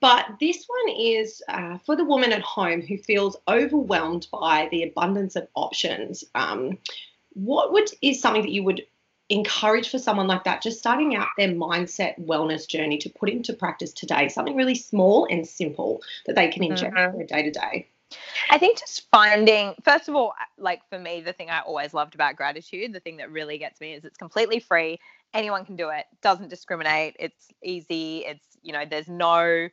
But 0.00 0.26
this 0.40 0.66
one 0.66 0.96
is 0.96 1.42
uh, 1.48 1.78
for 1.78 1.96
the 1.96 2.04
woman 2.04 2.32
at 2.32 2.42
home 2.42 2.82
who 2.82 2.98
feels 2.98 3.36
overwhelmed 3.48 4.26
by 4.32 4.68
the 4.70 4.82
abundance 4.82 5.36
of 5.36 5.48
options. 5.54 6.24
Um, 6.34 6.78
what 7.32 7.72
would 7.72 7.90
is 8.02 8.20
something 8.20 8.42
that 8.42 8.50
you 8.50 8.64
would 8.64 8.86
encourage 9.28 9.88
for 9.88 9.98
someone 9.98 10.26
like 10.26 10.44
that 10.44 10.62
just 10.62 10.78
starting 10.78 11.16
out 11.16 11.26
their 11.36 11.48
mindset 11.48 12.18
wellness 12.24 12.66
journey 12.66 12.96
to 12.96 13.10
put 13.10 13.28
into 13.28 13.52
practice 13.52 13.92
today 13.92 14.28
something 14.28 14.54
really 14.56 14.74
small 14.74 15.26
and 15.30 15.46
simple 15.46 16.00
that 16.26 16.36
they 16.36 16.48
can 16.48 16.62
inject 16.62 16.94
mm-hmm. 16.94 17.26
day 17.26 17.42
to 17.42 17.50
day 17.50 17.86
I 18.50 18.58
think 18.58 18.78
just 18.78 19.08
finding, 19.10 19.74
first 19.82 20.08
of 20.08 20.14
all, 20.14 20.32
like 20.58 20.88
for 20.88 20.98
me, 20.98 21.20
the 21.20 21.32
thing 21.32 21.50
I 21.50 21.60
always 21.60 21.92
loved 21.92 22.14
about 22.14 22.36
gratitude, 22.36 22.92
the 22.92 23.00
thing 23.00 23.16
that 23.16 23.32
really 23.32 23.58
gets 23.58 23.80
me 23.80 23.94
is 23.94 24.04
it's 24.04 24.16
completely 24.16 24.60
free. 24.60 25.00
Anyone 25.34 25.64
can 25.64 25.74
do 25.74 25.88
it. 25.88 26.06
Doesn't 26.22 26.48
discriminate. 26.48 27.16
It's 27.18 27.48
easy. 27.64 28.18
It's 28.18 28.46
you 28.62 28.72
know, 28.72 28.84
there's 28.88 29.08
no, 29.08 29.68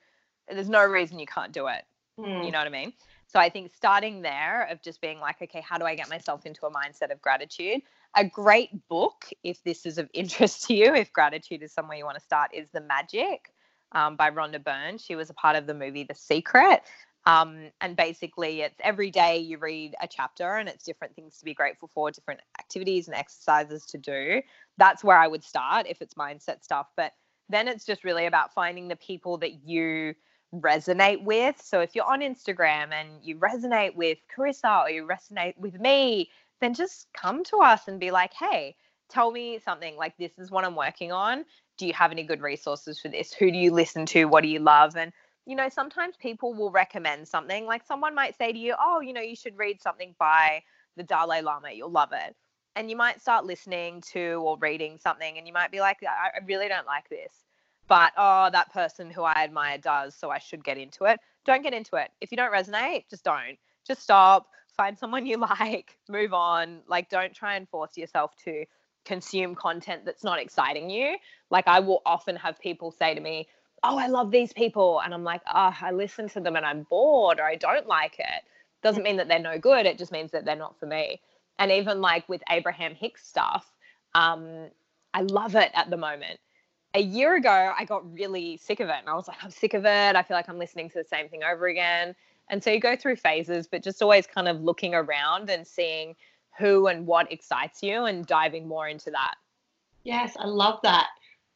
there's 0.48 0.70
no 0.70 0.84
reason 0.84 1.20
you 1.20 1.26
can't 1.28 1.52
do 1.52 1.68
it. 1.68 1.84
Mm. 2.20 2.46
You 2.46 2.52
know 2.52 2.60
what 2.60 2.68
I 2.68 2.72
mean? 2.72 2.94
So 3.28 3.40
I 3.40 3.50
think 3.50 3.74
starting 3.74 4.22
there 4.22 4.68
of 4.70 4.82
just 4.82 5.02
being 5.02 5.20
like, 5.20 5.42
okay, 5.42 5.62
how 5.62 5.78
do 5.78 5.86
I 5.86 5.96
get 5.96 6.10
myself 6.10 6.46
into 6.46 6.66
a 6.66 6.72
mindset 6.72 7.12
of 7.12 7.22
gratitude? 7.22 7.82
A 8.16 8.26
great 8.26 8.88
book, 8.90 9.26
if 9.44 9.64
this 9.64 9.86
is 9.86 9.98
of 9.98 10.10
interest 10.14 10.68
to 10.68 10.76
you, 10.76 10.94
if 10.94 11.12
gratitude 11.14 11.64
is 11.64 11.74
somewhere 11.74 11.98
you 11.98 12.06
want 12.06 12.18
to 12.18 12.24
start, 12.24 12.52
is 12.54 12.68
The 12.74 12.82
Magic 12.82 13.52
um, 13.94 14.16
by 14.16 14.30
Rhonda 14.30 14.64
Byrne. 14.64 14.98
She 14.98 15.16
was 15.16 15.30
a 15.30 15.34
part 15.34 15.56
of 15.56 15.68
the 15.68 15.74
movie 15.74 16.04
The 16.04 16.16
Secret. 16.16 16.82
Um, 17.26 17.72
and 17.80 17.96
basically, 17.96 18.62
it's 18.62 18.76
every 18.84 19.10
day 19.10 19.38
you 19.38 19.58
read 19.58 19.96
a 20.02 20.08
chapter 20.08 20.56
and 20.56 20.68
it's 20.68 20.84
different 20.84 21.16
things 21.16 21.38
to 21.38 21.46
be 21.46 21.54
grateful 21.54 21.90
for, 21.94 22.12
different 22.12 22.42
activities 22.60 23.08
and 23.08 23.16
exercises 23.16 23.86
to 23.88 23.98
do. 23.98 24.42
That's 24.78 25.04
where 25.04 25.18
I 25.18 25.28
would 25.28 25.44
start 25.44 25.88
if 25.88 26.02
it's 26.02 26.16
mindset 26.16 26.64
stuff. 26.64 26.88
But 26.98 27.14
then 27.50 27.68
it's 27.68 27.86
just 27.86 28.04
really 28.04 28.26
about 28.26 28.54
finding 28.54 28.90
the 28.90 28.96
people 28.98 29.38
that 29.38 29.68
you 29.68 30.16
resonate 30.54 31.24
with. 31.24 31.62
So 31.62 31.80
if 31.80 31.96
you're 31.96 32.06
on 32.06 32.20
Instagram 32.20 32.92
and 32.92 33.10
you 33.22 33.38
resonate 33.38 33.96
with 33.96 34.18
Carissa 34.36 34.84
or 34.84 34.90
you 34.90 35.08
resonate 35.08 35.58
with 35.58 35.80
me, 35.80 36.30
then 36.64 36.74
just 36.74 37.08
come 37.14 37.44
to 37.46 37.58
us 37.58 37.88
and 37.88 38.00
be 38.00 38.12
like, 38.12 38.34
hey, 38.34 38.76
tell 39.10 39.32
me 39.32 39.60
something 39.60 39.96
like 39.98 40.16
this 40.18 40.40
is 40.40 40.50
what 40.50 40.64
I'm 40.64 40.76
working 40.76 41.12
on. 41.12 41.46
Do 41.78 41.86
you 41.86 41.94
have 41.94 42.12
any 42.12 42.24
good 42.24 42.42
resources 42.42 43.00
for 43.00 43.10
this? 43.10 43.34
Who 43.34 43.52
do 43.52 43.58
you 43.58 43.72
listen 43.72 44.06
to? 44.08 44.26
What 44.26 44.44
do 44.44 44.50
you 44.50 44.60
love? 44.60 44.96
And 44.96 45.12
you 45.46 45.58
know, 45.58 45.68
sometimes 45.68 46.16
people 46.16 46.54
will 46.54 46.72
recommend 46.72 47.28
something. 47.28 47.66
Like 47.66 47.86
someone 47.86 48.16
might 48.16 48.38
say 48.38 48.54
to 48.54 48.58
you, 48.58 48.76
"Oh, 48.80 49.02
you 49.02 49.12
know, 49.12 49.22
you 49.22 49.36
should 49.36 49.58
read 49.58 49.82
something 49.82 50.16
by 50.18 50.64
the 50.96 51.04
Dalai 51.04 51.42
Lama. 51.42 51.72
You'll 51.72 51.92
love 51.92 52.14
it." 52.14 52.34
And 52.78 52.90
you 52.90 52.96
might 52.96 53.20
start 53.20 53.46
listening 53.46 54.02
to 54.14 54.42
or 54.46 54.58
reading 54.58 54.98
something, 54.98 55.38
and 55.38 55.46
you 55.46 55.52
might 55.52 55.70
be 55.70 55.82
like, 55.82 55.98
"I 56.02 56.40
really 56.46 56.70
don't 56.70 56.88
like 56.88 57.10
this." 57.10 57.44
But 57.88 58.14
oh, 58.16 58.50
that 58.52 58.72
person 58.72 59.12
who 59.12 59.24
I 59.24 59.44
admire 59.44 59.78
does, 59.80 60.16
so 60.16 60.30
I 60.30 60.40
should 60.40 60.64
get 60.64 60.78
into 60.78 61.04
it. 61.04 61.20
Don't 61.44 61.62
get 61.62 61.74
into 61.74 61.98
it. 61.98 62.12
If 62.22 62.32
you 62.32 62.38
don't 62.38 62.54
resonate, 62.54 63.10
just 63.10 63.26
don't. 63.26 63.58
Just 63.86 64.02
stop. 64.02 64.48
Find 64.76 64.98
someone 64.98 65.26
you 65.26 65.38
like. 65.60 65.98
Move 66.10 66.34
on. 66.34 66.82
Like, 66.88 67.10
don't 67.10 67.34
try 67.34 67.56
and 67.56 67.68
force 67.70 67.98
yourself 67.98 68.36
to 68.46 68.66
consume 69.06 69.56
content 69.56 70.04
that's 70.06 70.24
not 70.24 70.40
exciting 70.40 70.90
you. 70.90 71.18
Like, 71.50 71.68
I 71.68 71.80
will 71.80 72.02
often 72.06 72.36
have 72.38 72.60
people 72.60 72.92
say 72.92 73.14
to 73.14 73.22
me, 73.22 73.48
oh, 73.84 73.98
I 73.98 74.08
love 74.08 74.32
these 74.32 74.54
people. 74.54 75.02
And 75.02 75.14
I'm 75.14 75.24
like, 75.24 75.42
oh, 75.54 75.76
I 75.80 75.92
listen 75.92 76.30
to 76.30 76.40
them 76.40 76.56
and 76.56 76.66
I'm 76.66 76.84
bored 76.84 77.40
or 77.40 77.44
I 77.44 77.56
don't 77.56 77.88
like 77.88 78.16
it. 78.18 78.44
Doesn't 78.82 79.04
mean 79.04 79.18
that 79.18 79.28
they're 79.28 79.40
no 79.40 79.58
good. 79.58 79.86
It 79.86 79.98
just 79.98 80.12
means 80.12 80.32
that 80.32 80.46
they're 80.46 80.56
not 80.56 80.80
for 80.80 80.86
me. 80.86 81.22
And 81.60 81.72
even 81.72 82.02
like 82.02 82.28
with 82.28 82.42
Abraham 82.50 82.96
Hicks 82.96 83.28
stuff, 83.28 83.72
um, 84.16 84.70
I 85.14 85.22
love 85.22 85.56
it 85.56 85.72
at 85.74 85.90
the 85.90 85.98
moment. 85.98 86.40
A 86.96 87.02
year 87.02 87.36
ago, 87.36 87.74
I 87.78 87.86
got 87.86 88.12
really 88.12 88.58
sick 88.58 88.80
of 88.80 88.90
it. 88.90 88.96
And 89.00 89.10
I 89.10 89.16
was 89.16 89.28
like, 89.28 89.44
I'm 89.44 89.52
sick 89.52 89.74
of 89.74 89.86
it. 89.86 90.16
I 90.16 90.24
feel 90.24 90.38
like 90.38 90.50
I'm 90.50 90.60
listening 90.60 90.90
to 90.90 91.00
the 91.00 91.04
same 91.04 91.30
thing 91.30 91.42
over 91.44 91.68
again. 91.68 92.16
And 92.50 92.64
so 92.64 92.72
you 92.72 92.80
go 92.80 92.96
through 92.96 93.16
phases, 93.16 93.68
but 93.68 93.84
just 93.84 94.02
always 94.02 94.28
kind 94.28 94.48
of 94.48 94.62
looking 94.62 94.94
around 94.94 95.50
and 95.50 95.66
seeing 95.66 96.16
who 96.58 96.88
and 96.88 97.08
what 97.08 97.32
excites 97.32 97.82
you 97.82 98.06
and 98.06 98.26
diving 98.26 98.68
more 98.68 98.88
into 98.88 99.12
that. 99.12 99.36
Yes, 100.04 100.36
I 100.38 100.46
love 100.46 100.80
that. 100.84 101.08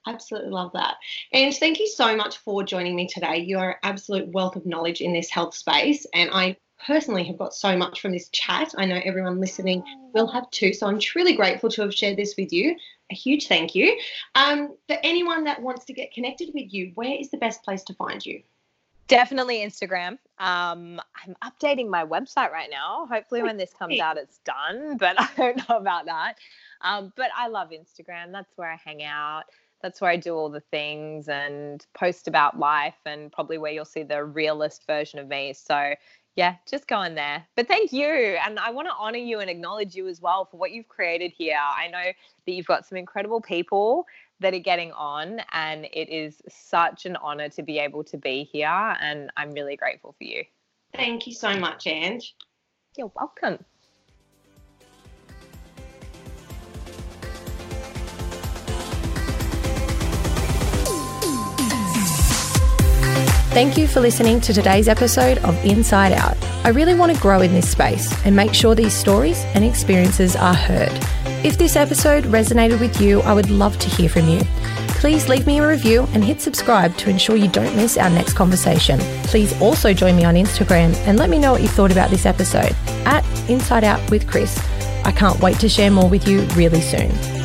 Absolutely 0.08 0.52
love 0.52 0.72
that. 0.74 0.96
And 1.34 1.54
thank 1.54 1.80
you 1.80 1.88
so 1.88 2.16
much 2.16 2.38
for 2.38 2.64
joining 2.64 2.96
me 2.96 3.08
today. 3.08 3.38
You 3.38 3.60
are 3.60 3.72
an 3.72 3.78
absolute 3.84 4.30
wealth 4.30 4.56
of 4.56 4.66
knowledge 4.66 5.02
in 5.02 5.14
this 5.14 5.30
health 5.30 5.54
space. 5.54 6.06
And 6.14 6.30
I 6.32 6.56
personally 6.86 7.26
have 7.26 7.38
got 7.38 7.54
so 7.54 7.76
much 7.76 8.00
from 8.00 8.14
this 8.14 8.30
chat. 8.30 8.74
I 8.78 8.86
know 8.86 9.02
everyone 9.04 9.42
listening 9.42 9.84
will 10.14 10.28
have 10.28 10.50
too. 10.52 10.74
So 10.74 10.88
I'm 10.88 11.00
truly 11.00 11.36
grateful 11.36 11.70
to 11.72 11.82
have 11.82 11.94
shared 11.94 12.18
this 12.18 12.36
with 12.38 12.54
you. 12.54 12.76
A 13.12 13.16
huge 13.16 13.48
thank 13.48 13.76
you. 13.76 14.00
Um, 14.36 14.76
for 14.88 14.98
anyone 15.04 15.44
that 15.46 15.62
wants 15.62 15.86
to 15.86 15.94
get 15.94 16.14
connected 16.14 16.52
with 16.54 16.74
you, 16.74 16.92
where 16.96 17.16
is 17.20 17.30
the 17.30 17.38
best 17.38 17.64
place 17.64 17.84
to 17.84 17.94
find 17.96 18.26
you? 18.26 18.42
Definitely 19.08 19.58
Instagram. 19.60 20.18
Um, 20.40 21.00
I'm 21.26 21.36
updating 21.44 21.90
my 21.90 22.06
website 22.06 22.52
right 22.52 22.70
now. 22.70 23.08
Hopefully, 23.10 23.42
when 23.42 23.58
this 23.58 23.74
comes 23.74 24.00
out, 24.00 24.18
it's 24.18 24.40
done, 24.40 24.98
but 25.00 25.20
I 25.20 25.30
don't 25.38 25.58
know 25.70 25.78
about 25.78 26.06
that. 26.06 26.36
Um, 26.82 27.14
but 27.16 27.30
I 27.36 27.48
love 27.48 27.70
Instagram. 27.70 28.32
That's 28.32 28.52
where 28.58 28.72
I 28.72 28.78
hang 28.84 29.04
out 29.04 29.44
that's 29.82 30.02
where 30.02 30.10
I 30.10 30.16
do 30.18 30.34
all 30.36 30.50
the 30.50 30.60
things 30.60 31.30
and 31.30 31.86
post 31.94 32.28
about 32.28 32.58
life 32.58 32.98
and 33.06 33.32
probably 33.32 33.58
where 33.58 33.72
you'll 33.72 33.86
see 33.86 34.04
the 34.04 34.24
realist 34.24 34.86
version 34.88 35.20
of 35.20 35.28
me. 35.28 35.54
So 35.54 35.94
yeah, 36.36 36.56
just 36.70 36.88
go 36.88 37.02
in 37.02 37.16
there. 37.16 37.46
But 37.56 37.68
thank 37.68 37.92
you. 37.92 38.06
And 38.06 38.60
I 38.60 38.70
want 38.70 38.88
to 38.88 38.94
honor 38.98 39.18
you 39.18 39.40
and 39.40 39.50
acknowledge 39.50 39.96
you 39.96 40.08
as 40.08 40.22
well 40.22 40.46
for 40.46 40.58
what 40.58 40.72
you've 40.72 40.88
created 40.88 41.32
here. 41.36 41.58
I 41.58 41.88
know 41.88 42.04
that 42.46 42.52
you've 42.52 42.68
got 42.68 42.86
some 42.86 42.98
incredible 42.98 43.42
people 43.42 44.06
that 44.40 44.54
are 44.54 44.60
getting 44.60 44.92
on, 44.92 45.42
and 45.52 45.86
it 45.86 46.10
is 46.10 46.42
such 46.48 47.06
an 47.06 47.16
honor 47.18 47.50
to 47.50 47.64
be 47.64 47.80
able 47.80 48.04
to 48.06 48.18
be 48.18 48.44
here. 48.44 48.96
And 49.02 49.32
I'm 49.36 49.52
really 49.52 49.76
grateful 49.76 50.16
for 50.18 50.24
you. 50.24 50.44
Thank 50.96 51.28
you 51.28 51.34
so 51.34 51.58
much, 51.58 51.88
Ange. 51.88 52.36
You're 52.98 53.12
welcome. 53.16 53.64
Thank 63.52 63.76
you 63.76 63.88
for 63.88 64.02
listening 64.02 64.40
to 64.42 64.54
today's 64.54 64.88
episode 64.88 65.40
of 65.40 65.56
Inside 65.66 66.12
Out. 66.12 66.38
I 66.64 66.70
really 66.70 66.94
want 66.94 67.16
to 67.16 67.20
grow 67.20 67.42
in 67.42 67.54
this 67.54 67.72
space 67.72 68.14
and 68.24 68.36
make 68.36 68.54
sure 68.54 68.76
these 68.76 68.94
stories 68.94 69.44
and 69.56 69.64
experiences 69.64 70.36
are 70.36 70.54
heard. 70.54 70.92
If 71.44 71.58
this 71.58 71.76
episode 71.76 72.24
resonated 72.26 72.80
with 72.80 73.00
you, 73.00 73.22
I 73.22 73.34
would 73.34 73.50
love 73.50 73.78
to 73.80 73.90
hear 73.90 74.10
from 74.10 74.28
you. 74.28 74.42
Please 75.00 75.30
leave 75.30 75.46
me 75.46 75.60
a 75.60 75.68
review 75.68 76.08
and 76.14 76.24
hit 76.24 76.42
subscribe 76.42 76.98
to 76.98 77.10
ensure 77.10 77.36
you 77.36 77.48
don't 77.48 77.76
miss 77.76 77.96
our 77.96 78.10
next 78.10 78.34
conversation. 78.34 79.00
Please 79.26 79.60
also 79.62 79.94
join 79.94 80.16
me 80.16 80.26
on 80.26 80.34
Instagram 80.34 80.96
and 81.06 81.20
let 81.20 81.30
me 81.30 81.38
know 81.38 81.52
what 81.52 81.62
you 81.62 81.68
thought 81.68 81.92
about 81.92 82.10
this 82.10 82.26
episode 82.26 82.76
at 83.06 83.24
Inside 83.50 83.84
Out 83.84 84.10
with 84.10 84.28
Chris. 84.28 84.60
I 85.06 85.12
can't 85.12 85.40
wait 85.40 85.60
to 85.60 85.70
share 85.70 85.92
more 85.92 86.10
with 86.10 86.28
you 86.28 86.42
really 86.56 86.82
soon. 86.82 87.37